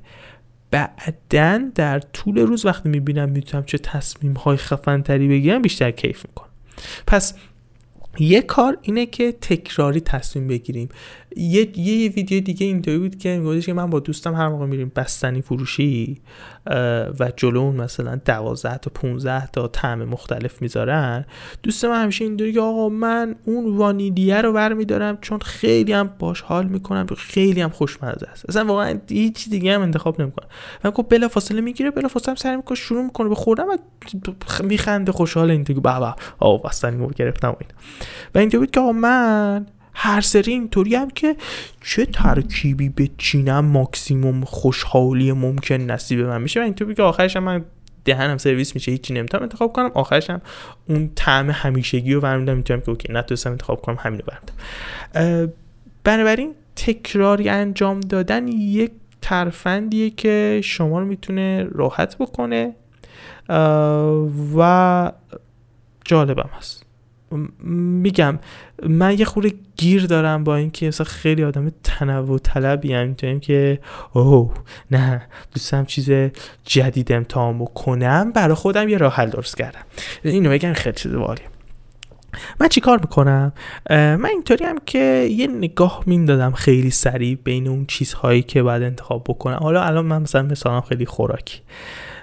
بعدا 0.75 1.71
در 1.75 1.99
طول 1.99 2.39
روز 2.39 2.67
وقتی 2.67 2.89
می‌بینم 2.89 3.29
می‌تونم 3.29 3.65
چه 3.65 3.79
تصمیم 3.79 4.33
های 4.33 4.57
خفن 4.57 5.03
تری 5.03 5.29
بگیرم 5.29 5.63
بیشتر 5.63 5.91
کیف 5.91 6.27
می‌کنم. 6.27 6.49
پس 7.07 7.35
یه 8.19 8.43
کار 8.43 8.79
اینه 8.83 9.07
که 9.07 9.33
تکراری 9.33 10.01
تصمیم 10.01 10.49
بگیریم. 10.49 10.89
یه 11.37 11.79
یه 11.79 12.09
ویدیو 12.09 12.41
دیگه 12.41 12.67
اینطوری 12.67 12.99
بود 12.99 13.19
که 13.19 13.39
میگفتش 13.39 13.67
که 13.67 13.73
من 13.73 13.91
با 13.91 14.01
دوستم 14.01 14.35
هر 14.35 14.49
موقع 14.49 14.67
میریم 14.67 14.93
بستنی 14.97 15.43
فروشی 15.43 16.21
و 17.21 17.33
جلو 17.37 17.61
اون 17.61 17.77
مثلا 17.77 18.21
12 18.25 18.79
تا 18.79 18.91
15 18.95 19.47
تا 19.47 19.69
طعم 19.69 20.05
مختلف 20.05 20.63
می‌ذارن. 20.63 21.25
دوست 21.63 21.85
من 21.85 22.03
همیشه 22.03 22.25
اینطوری 22.25 22.53
که 22.53 22.61
آقا 22.61 22.89
من 22.89 23.35
اون 23.45 23.77
وانیلیه 23.77 24.41
رو 24.41 24.53
برمیدارم 24.53 25.19
چون 25.21 25.39
خیلی 25.39 25.93
هم 25.93 26.11
باش 26.19 26.41
حال 26.41 26.67
می‌کنم 26.67 27.07
خیلی 27.17 27.61
هم 27.61 27.71
خوشمزه 27.71 28.27
است. 28.33 28.49
اصلا 28.49 28.65
واقعا 28.65 28.99
هیچ 29.09 29.49
دیگه 29.49 29.75
هم 29.75 29.83
انتخاب 29.83 30.21
نمی‌کنم. 30.21 30.49
من 30.85 30.91
گفت 30.91 31.09
بلا 31.09 31.29
فاصله 31.29 31.61
می‌گیره 31.61 31.91
بلا 31.91 32.09
فاصله 32.09 32.31
هم 32.31 32.37
سر 32.37 32.57
می‌کنه 32.57 32.77
شروع 32.77 33.05
می‌کنه 33.05 33.29
به 33.29 33.35
خوردن 33.35 33.65
و 33.65 33.77
میخنده 34.65 35.13
خوشحال 35.13 35.51
اینطوری 35.51 35.81
بابا 35.81 36.17
آقا 36.39 36.69
بستنی 36.69 36.99
رو 36.99 37.09
گرفتم 37.09 37.57
و 38.35 38.39
اینطوری 38.39 38.59
بود 38.59 38.71
که 38.71 38.81
آقا 38.81 38.93
من 38.93 39.67
هر 39.95 40.21
سری 40.21 40.53
اینطوری 40.53 40.95
هم 40.95 41.11
که 41.11 41.37
چه 41.81 42.07
ترکیبی 42.07 42.89
به 42.89 43.11
چینم 43.19 43.65
ماکسیموم 43.65 44.45
خوشحالی 44.45 45.33
ممکن 45.33 45.75
نصیب 45.75 46.21
من 46.21 46.43
میشه. 46.43 46.61
و 46.61 46.63
اینطوری 46.63 46.95
که 46.95 47.03
آخرش 47.03 47.37
من 47.37 47.65
دهنم 48.05 48.39
سرویس 48.39 48.75
میشه 48.75 48.93
هیچی 48.93 49.15
نمی‌تونم 49.15 49.43
انتخاب 49.43 49.73
کنم. 49.73 49.91
آخرش 49.95 50.31
هم 50.31 50.41
اون 50.89 51.11
طعم 51.15 51.51
همیشگی 51.51 52.15
رو 52.15 52.21
برمیدم 52.21 52.57
می‌تونم 52.57 52.81
که 52.81 52.91
اوکی 52.91 53.13
نتونستم 53.13 53.51
انتخاب 53.51 53.83
کنم 53.83 53.97
همین 54.01 54.21
رو 54.21 54.27
برمیدم 54.27 55.53
بنابراین 56.05 56.55
تکراری 56.77 57.49
انجام 57.49 58.01
دادن 58.01 58.49
یک 58.49 58.93
ترفندیه 59.23 60.11
که 60.11 60.61
شما 60.65 60.99
رو 60.99 61.07
می‌تونه 61.07 61.67
راحت 61.73 62.19
بکنه. 62.19 62.75
و 64.57 65.13
جالبم 66.05 66.51
هست. 66.59 66.84
میگم 68.03 68.39
من 68.83 69.19
یه 69.19 69.25
خورده 69.25 69.53
گیر 69.77 70.07
دارم 70.07 70.45
با 70.45 70.57
اینکه 70.57 70.89
مثلا 70.89 71.05
خیلی 71.05 71.45
آدم 71.45 71.73
تنوع 71.83 72.39
طلبی 72.39 72.95
هم 72.95 73.15
که 73.15 73.81
اوه 74.13 74.55
نه 74.91 75.23
دوستم 75.55 75.85
چیز 75.85 76.11
جدید 76.65 77.13
امتحان 77.13 77.65
کنم 77.65 78.33
برای 78.33 78.55
خودم 78.55 78.89
یه 78.89 78.99
راه 78.99 79.15
حل 79.15 79.31
درست 79.31 79.57
کردم. 79.57 79.83
اینو 80.23 80.51
بگم 80.51 80.73
خیلی 80.73 80.97
چیز 80.97 81.15
والیه. 81.15 81.45
من 82.61 82.69
چی 82.69 82.81
کار 82.81 83.01
می‌کنم؟ 83.01 83.53
من 83.91 84.27
اینطوری 84.27 84.65
هم 84.65 84.79
که 84.87 85.29
یه 85.31 85.47
نگاه 85.47 86.03
میندازم 86.07 86.53
خیلی 86.53 86.91
سریع 86.91 87.39
بین 87.45 87.69
اون 87.69 87.87
چیزهایی 87.87 88.43
که 88.43 88.63
باید 88.63 88.83
انتخاب 88.83 89.25
بکنم. 89.25 89.59
حالا 89.63 89.83
الان 89.83 90.07
من 90.07 90.23
مثلا 90.23 90.43
مثلا 90.43 90.81
خیلی 90.81 91.07
خوراکی. 91.07 91.61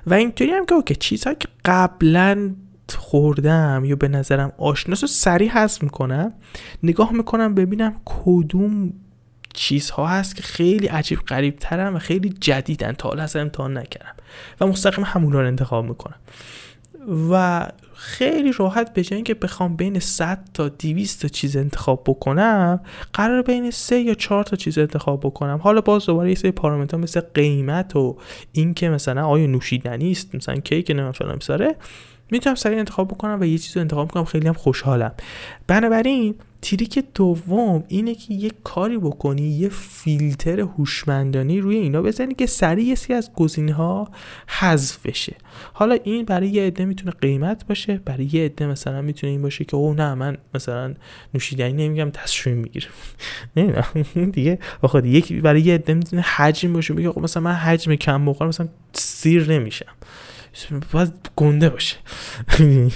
و 0.08 0.14
اینطوری 0.14 0.52
هم 0.52 0.66
که 0.66 0.76
اوکی 0.76 0.96
چیزهایی 0.96 1.38
که 1.40 1.48
قبلا 1.66 2.56
خوردم 2.96 3.84
یا 3.86 3.96
به 3.96 4.08
نظرم 4.08 4.52
آشناس 4.58 5.04
رو 5.04 5.08
سریع 5.08 5.50
حذف 5.50 5.84
می‌کنم. 5.84 6.34
نگاه 6.84 7.14
می‌کنم 7.14 7.56
ببینم 7.56 8.02
کدوم 8.06 8.94
چیزها 9.54 10.08
هست 10.08 10.36
که 10.36 10.44
خیلی 10.44 10.88
عجیب 10.88 11.20
قریب 11.20 11.56
ترم 11.56 11.96
و 11.96 12.00
خیلی 12.00 12.30
جدیدن. 12.30 12.92
تا 12.92 13.10
حالا 13.10 13.28
امتحان 13.36 13.78
نکردم 13.78 14.16
و 14.62 14.68
مستقیم 14.68 15.06
همون 15.08 15.32
رو 15.32 15.48
انتخاب 15.48 15.86
می‌کنم. 15.86 16.16
و 17.32 17.68
خیلی 17.94 18.52
راحت 18.52 18.94
به 18.94 19.04
جای 19.04 19.16
اینکه 19.16 19.34
بخوام 19.34 19.76
بین 19.76 20.00
100 20.00 20.40
تا 20.54 20.70
200 20.70 21.22
تا 21.22 21.28
چیز 21.28 21.58
انتخاب 21.58 22.04
بکنم 22.06 22.80
قرار 23.14 23.42
بین 23.42 23.72
3 23.72 24.00
یا 24.00 24.14
4 24.14 24.44
تا 24.44 24.56
چیز 24.56 24.78
انتخاب 24.78 25.20
بکنم. 25.20 25.60
حالا 25.64 25.82
باز 25.82 26.06
دوباره 26.06 26.30
یه 26.30 26.36
سری 26.36 26.52
پارامترها 26.52 27.04
مثل 27.04 27.20
قیمت 27.20 27.96
و 27.96 28.18
اینکه 28.52 28.90
مثلا 28.90 29.26
آیا 29.26 29.48
نوشیدنی 29.48 30.12
است 30.12 30.36
مثلا 30.36 30.56
کیک 30.56 30.92
نمی‌دونم 30.92 31.12
فلان. 31.12 31.40
می‌تونم 32.32 32.56
سریع 32.56 32.80
انتخاب 32.80 33.08
بکنم 33.08 33.38
و 33.42 33.46
یه 33.46 33.58
چیز 33.58 33.78
رو 33.78 33.82
انتخاب 33.82 34.12
کنم 34.12 34.26
خیلی 34.26 34.48
هم 34.48 34.54
خوشحالم. 34.54 35.12
بنابراین 35.68 36.36
تریک 36.62 37.04
دوم 37.16 37.84
اینه 37.88 38.16
که 38.16 38.34
یه 38.34 38.52
کاری 38.64 38.98
بکنی 38.98 39.42
یه 39.42 39.70
فیلتر 39.70 40.60
هوشمندانی 40.60 41.60
روی 41.60 41.78
اینا 41.78 42.02
بزنی 42.02 42.34
که 42.34 42.46
سریع 42.46 42.96
یه 43.10 43.16
از 43.16 43.34
گزینه 43.34 43.74
ها 43.74 44.10
حذف 44.48 45.06
بشه. 45.06 45.36
حالا 45.74 45.98
این 46.04 46.26
برای 46.26 46.50
یه 46.50 46.68
عده 46.68 46.86
می‌تونه 46.86 47.12
قیمت 47.12 47.68
باشه 47.68 48.02
برای 48.06 48.30
یه 48.34 48.46
عده 48.46 48.68
مثلا 48.68 49.02
می‌تونه 49.02 49.32
این 49.32 49.42
باشه 49.42 49.66
که 49.66 49.76
او 49.76 49.94
نه 49.94 50.14
من 50.14 50.38
مثلا 50.56 50.94
نوشیدنی 51.34 51.88
نمیگم 51.88 52.10
تصمیم 52.10 52.58
می‌گیرم. 52.58 52.92
نه 53.56 54.26
دیگه 54.26 54.60
آخه 54.82 55.08
یکی 55.08 55.40
برای 55.40 55.62
یه 55.62 55.74
عده 55.74 55.94
می‌تونه 55.94 56.22
حجم 56.22 56.74
باشه. 56.74 56.94
میگه 56.94 57.12
خب 57.12 57.22
مثلا 57.22 57.44
من 57.44 57.54
حجم 57.54 57.96
کم 57.96 58.26
بخورم 58.26 58.48
مثلا 58.48 58.68
سیر 58.94 59.52
نمیشم. 59.52 59.92
باید 60.92 61.30
گنده 61.36 61.70
باشه. 61.70 61.98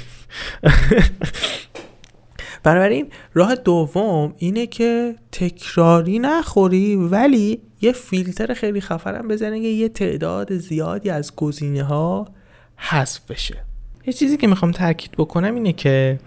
بنابراین 2.63 3.07
راه 3.33 3.55
دوم 3.55 4.33
اینه 4.37 4.67
که 4.67 5.15
تکراری 5.31 6.19
نخوری 6.19 6.95
ولی 6.95 7.61
یه 7.81 7.91
فیلتر 7.91 8.53
خیلی 8.53 8.81
خفرم 8.81 9.27
بزنه 9.27 9.61
که 9.61 9.67
یه 9.67 9.89
تعداد 9.89 10.57
زیادی 10.57 11.09
از 11.09 11.35
گزینه 11.35 11.83
ها 11.83 12.27
حذف 12.75 13.31
بشه. 13.31 13.63
یه 14.05 14.13
چیزی 14.13 14.37
که 14.37 14.47
می‌خوام 14.47 14.71
تاکید 14.71 15.11
بکنم 15.11 15.55
اینه 15.55 15.73
که 15.73 16.19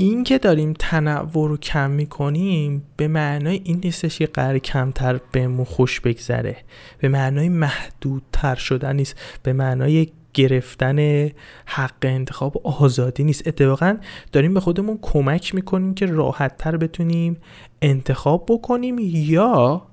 این 0.00 0.24
که 0.24 0.38
داریم 0.38 0.74
تنوع 0.78 1.48
رو 1.48 1.56
کم 1.56 1.90
می‌کنیم 1.90 2.82
به 2.96 3.08
معنای 3.08 3.60
این 3.64 3.80
نیستش 3.84 4.18
که 4.18 4.26
قرار 4.26 4.58
کمتر 4.58 5.20
بهمون 5.32 5.64
خوش 5.64 6.00
بگذره. 6.00 6.56
به 6.98 7.08
معنای 7.08 7.48
محدودتر 7.48 8.54
شدن 8.54 8.96
نیست. 8.96 9.16
به 9.42 9.52
معنای 9.52 10.08
گرفتن 10.34 11.28
حق 11.66 11.94
انتخاب 12.02 12.66
آزادی 12.66 13.24
نیست. 13.24 13.48
اتفاقا 13.48 13.96
داریم 14.32 14.54
به 14.54 14.60
خودمون 14.60 14.98
کمک 15.02 15.54
می‌کنیم 15.54 15.94
که 15.94 16.06
راحت 16.06 16.56
تر 16.56 16.76
بتونیم 16.76 17.36
انتخاب 17.82 18.44
بکنیم 18.48 18.96
یا 19.12 19.86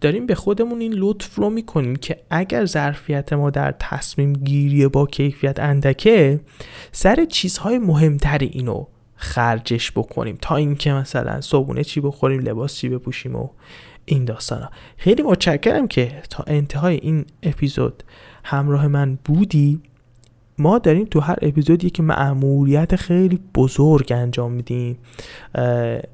داریم 0.00 0.26
به 0.26 0.34
خودمون 0.34 0.80
این 0.80 0.92
لطف 0.92 1.34
رو 1.34 1.50
می‌کنیم 1.50 1.96
که 1.96 2.18
اگر 2.30 2.64
ظرفیت 2.64 3.32
ما 3.32 3.50
در 3.50 3.74
تصمیم 3.78 4.32
گیری 4.32 4.88
با 4.88 5.06
کیفیت 5.06 5.60
اندکه 5.60 6.40
سر 6.92 7.24
چیزهای 7.24 7.78
مهمتر 7.78 8.38
اینو 8.38 8.86
خرجش 9.20 9.92
بکنیم. 9.92 10.38
تا 10.42 10.56
اینکه 10.56 10.92
مثلا 10.92 11.40
صبونه 11.40 11.84
چی 11.84 12.00
بخوریم 12.00 12.40
لباس 12.40 12.74
چی 12.74 12.88
بپوشیم 12.88 13.36
و 13.36 13.48
این 14.04 14.24
داستان 14.24 14.62
ها. 14.62 14.70
خیلی 14.96 15.22
متشکرم 15.22 15.88
که 15.88 16.22
تا 16.30 16.44
انتهای 16.46 16.96
این 16.96 17.24
اپیزود 17.42 18.02
همراه 18.44 18.86
من 18.86 19.18
بودی. 19.24 19.80
ما 20.58 20.78
داریم 20.78 21.04
تو 21.04 21.20
هر 21.20 21.36
اپیزودی 21.42 21.90
یه 21.90 22.02
مأموریت 22.02 22.96
خیلی 22.96 23.40
بزرگ 23.54 24.12
انجام 24.12 24.52
میدیم 24.52 24.98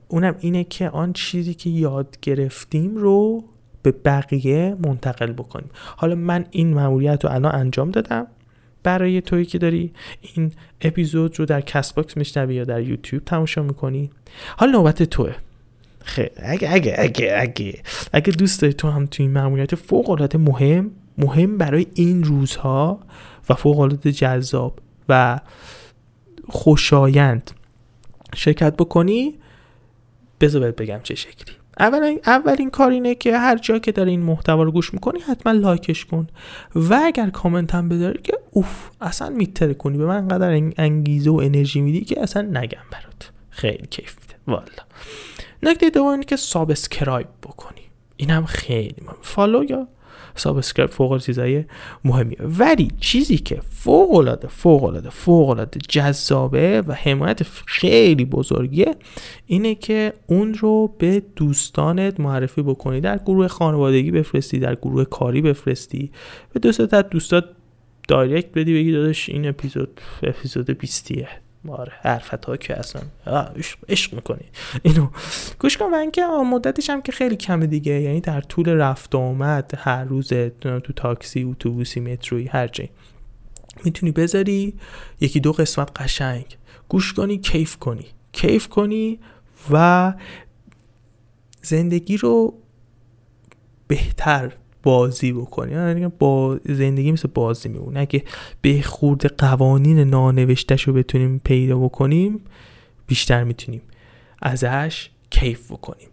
اونم 0.09 0.35
اینه 0.41 0.65
که 0.65 0.89
آن 0.89 1.13
چیزی 1.13 1.55
که 1.55 1.71
یاد 1.71 2.17
گرفتیم 2.23 2.97
رو 2.97 3.45
به 3.83 3.93
بقیه 3.93 4.77
منتقل 4.85 5.33
بکنیم. 5.33 5.71
حالا 5.97 6.15
من 6.15 6.47
این 6.51 6.75
مأموریت 6.75 7.25
رو 7.25 7.31
الان 7.31 7.55
انجام 7.55 7.91
دادم. 7.91 8.27
برای 8.85 9.21
تویی 9.21 9.45
که 9.45 9.59
داری 9.59 9.93
این 10.21 10.53
اپیزود 10.81 11.39
رو 11.39 11.45
در 11.45 11.61
Castbox 11.61 12.17
میشنوی 12.17 12.55
یا 12.55 12.65
در 12.65 12.81
یوتیوب 12.83 13.25
تماشا 13.25 13.63
می‌کنی. 13.63 14.11
حالا 14.57 14.73
نوبت 14.73 15.03
توه. 15.03 15.35
خیلی. 16.01 16.31
اگه 16.37 16.73
اگه 16.73 16.95
اگه 16.99 17.35
اگه. 17.39 17.83
اگه 18.13 18.33
دوست 18.33 18.63
داری 18.63 18.73
تو 18.73 18.91
هم 18.91 19.07
تو 19.07 19.23
این 19.23 19.33
معمولیت 19.33 19.75
فوق 19.75 20.11
العاده 20.11 20.39
مهم 20.39 20.91
مهم 21.19 21.59
برای 21.59 21.87
این 21.95 22.25
روزها 22.25 23.01
و 23.49 23.55
فوق 23.55 23.79
العاده 23.81 24.13
جذاب 24.13 24.79
و 25.09 25.41
خوشایند 26.49 27.51
شرکت 28.35 28.77
بکنی 28.77 29.35
بذار 30.41 30.71
بگم 30.71 31.01
چه 31.03 31.15
شکلی. 31.15 31.57
اولین 31.81 32.21
اولین 32.27 32.71
کار 32.71 32.91
اینه 32.91 33.15
که 33.15 33.39
هر 33.39 33.59
جا 33.59 33.79
که 33.79 33.93
داره 33.93 34.11
این 34.11 34.23
محتوا 34.23 34.63
رو 34.63 34.73
گوش 34.73 34.95
می‌کنی 34.95 35.21
حتما 35.21 35.53
لایکش 35.53 36.05
کن. 36.05 36.27
و 36.75 37.01
اگر 37.05 37.31
کامنت 37.31 37.75
هم 37.75 37.89
بذاری 37.89 38.23
که 38.23 38.39
اوف 38.51 38.91
اصلا 39.01 39.29
میتره 39.29 39.75
کنی. 39.75 39.99
به 39.99 40.07
من 40.07 40.29
قدر 40.29 40.73
انگیزه 40.79 41.31
و 41.31 41.41
انرژی 41.45 41.81
میدی 41.81 42.01
که 42.01 42.23
اصلا 42.23 42.43
نگم 42.43 42.85
برات. 42.93 43.31
خیلی 43.51 43.87
کیف 43.91 44.17
میده. 44.21 44.35
والا. 44.47 44.85
نکته 45.63 45.91
دوم 45.91 46.07
اینه 46.07 46.25
که 46.25 46.37
subscribe 46.37 47.29
بکنی. 47.43 47.81
این 48.17 48.31
هم 48.31 48.45
خیلی 48.45 49.03
مهم. 49.03 49.17
follow 49.23 49.65
یا 49.71 49.89
subscribe 50.35 50.91
فوق 50.91 51.21
چیزای 51.21 51.65
مهمیه. 52.05 52.39
ولی 52.41 52.91
چیزی 53.01 53.39
که 53.39 53.61
فوق 53.71 54.15
العاده 54.15 54.49
فوق 54.49 54.85
العاده 54.85 55.11
فوق 55.11 55.49
العاده 55.49 55.81
جذابه 55.89 56.83
و 56.87 56.93
حمایت 56.93 57.43
خیلی 57.67 58.25
بزرگیه 58.25 58.95
اینه 59.47 59.75
که 59.75 60.13
اون 60.27 60.55
رو 60.55 60.95
به 60.99 61.23
دوستانت 61.37 62.21
معرفی 62.21 62.63
بکنی. 62.63 63.01
در 63.01 63.19
گروه 63.19 63.49
خانوادگی 63.49 64.11
بفرستی 64.11 64.59
در 64.59 64.75
گروه 64.75 65.05
کاری 65.05 65.43
بفرستی. 65.43 66.11
به 66.53 66.61
دوستات 66.61 67.11
دوستات 67.11 67.45
direct 68.09 68.53
بدی 68.55 68.75
بگی 68.75 68.93
داداش 68.93 69.29
این 69.29 69.49
اپیزود 69.49 70.01
اپیزود 70.23 70.71
20 70.71 71.13
آره 71.69 71.93
حرفت 72.01 72.45
ها 72.45 72.57
که 72.57 72.79
اصلا 72.79 73.03
عشق 73.89 74.15
می‌کنی. 74.15 74.45
اینو 74.83 75.09
گوش 75.59 75.77
کن 75.77 75.91
و 75.93 75.95
اینکه 75.95 76.27
مدتش 76.27 76.91
هم 76.91 77.03
که 77.03 77.13
خیلی 77.13 77.37
کمه 77.37 77.67
دیگه 77.67 77.93
یعنی 78.01 78.21
در 78.21 78.41
طول 78.41 78.69
رفت 78.69 79.15
آمد 79.15 79.73
هر 79.77 80.05
روز 80.05 80.29
تو 80.61 80.93
تاکسی 80.97 81.43
اتوبوسی 81.43 82.01
متروی 82.01 82.47
هر 82.47 82.69
جایی. 82.69 82.91
می‌تونی 83.85 84.13
بذاری 84.13 84.75
یکی 85.21 85.41
دو 85.41 85.53
قسمت 85.53 86.01
قشنگ. 86.01 86.57
گوش 86.89 87.13
کنی 87.13 87.39
کیف 87.39 87.77
کنی. 87.77 88.07
کیف 88.33 88.69
کنی 88.69 89.19
و 89.71 90.15
زندگی 91.63 92.17
رو 92.17 92.55
بهتر 93.89 94.53
بازی 94.85 95.33
بکنی. 95.33 95.73
یعنی 95.73 96.09
با 96.09 96.61
زندگی 96.65 97.13
مثل 97.13 97.29
بازی 97.35 97.69
میمونه 97.69 98.01
اگه 98.01 98.23
به 98.61 98.83
خورد 98.83 99.27
قوانین 99.27 99.99
نانوشتش 99.99 100.83
رو 100.83 100.93
بتونیم 100.93 101.41
پیدا 101.45 101.79
بکنیم 101.79 102.41
بیشتر 103.07 103.45
می‌تونیم 103.45 103.83
ازش 104.43 105.11
کیف 105.31 105.73
بکنیم. 105.73 106.09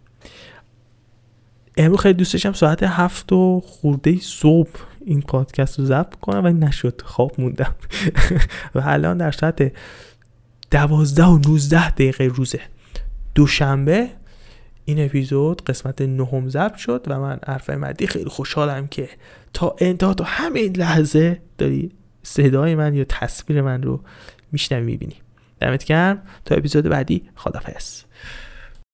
امروز 1.78 2.00
خیلی 2.00 2.14
دوست 2.14 2.34
داشتم 2.34 2.54
ساعت 2.54 2.84
هفت 2.84 3.34
و 3.34 3.62
خورده 3.66 4.18
صبح 4.22 4.70
این 5.06 5.22
پادکست 5.22 5.80
رو 5.80 5.86
ضبط 5.86 6.16
کنم 6.16 6.44
ولی 6.44 6.54
نشد. 6.54 7.02
خواب 7.02 7.32
موندم. 7.38 7.76
و 8.76 8.82
الان 8.84 9.18
در 9.18 9.32
ساعت 9.32 9.74
دوازده 10.72 11.26
و 11.26 11.40
نوزده 11.48 11.90
دقیقه 11.90 12.24
روزه. 12.24 12.60
دوشنبه 13.36 14.10
این 14.86 15.06
اپیزود 15.06 15.62
قسمت 15.62 16.02
نهم 16.02 16.50
ضبط 16.50 16.76
شد 16.76 17.06
و 17.08 17.20
من 17.20 17.40
عرفه 17.48 17.76
مدی 17.76 18.08
خیلی 18.08 18.30
خوشحالم 18.30 18.88
که 18.88 19.10
تا 19.54 19.76
انتها 19.80 20.14
تا 20.14 20.24
همین 20.24 20.78
لحظه 20.78 21.42
داری 21.58 21.92
صدای 22.24 22.76
من 22.76 22.96
یا 22.96 23.04
تصویر 23.04 23.62
من 23.62 23.84
رو 23.84 24.02
میشنوی 24.52 24.86
می‌بینی. 24.86 25.16
دمت 25.60 25.84
گرم. 25.84 26.22
تا 26.46 26.56
اپیزود 26.56 26.86
بعدی 26.86 27.30
خدافظ 27.36 28.04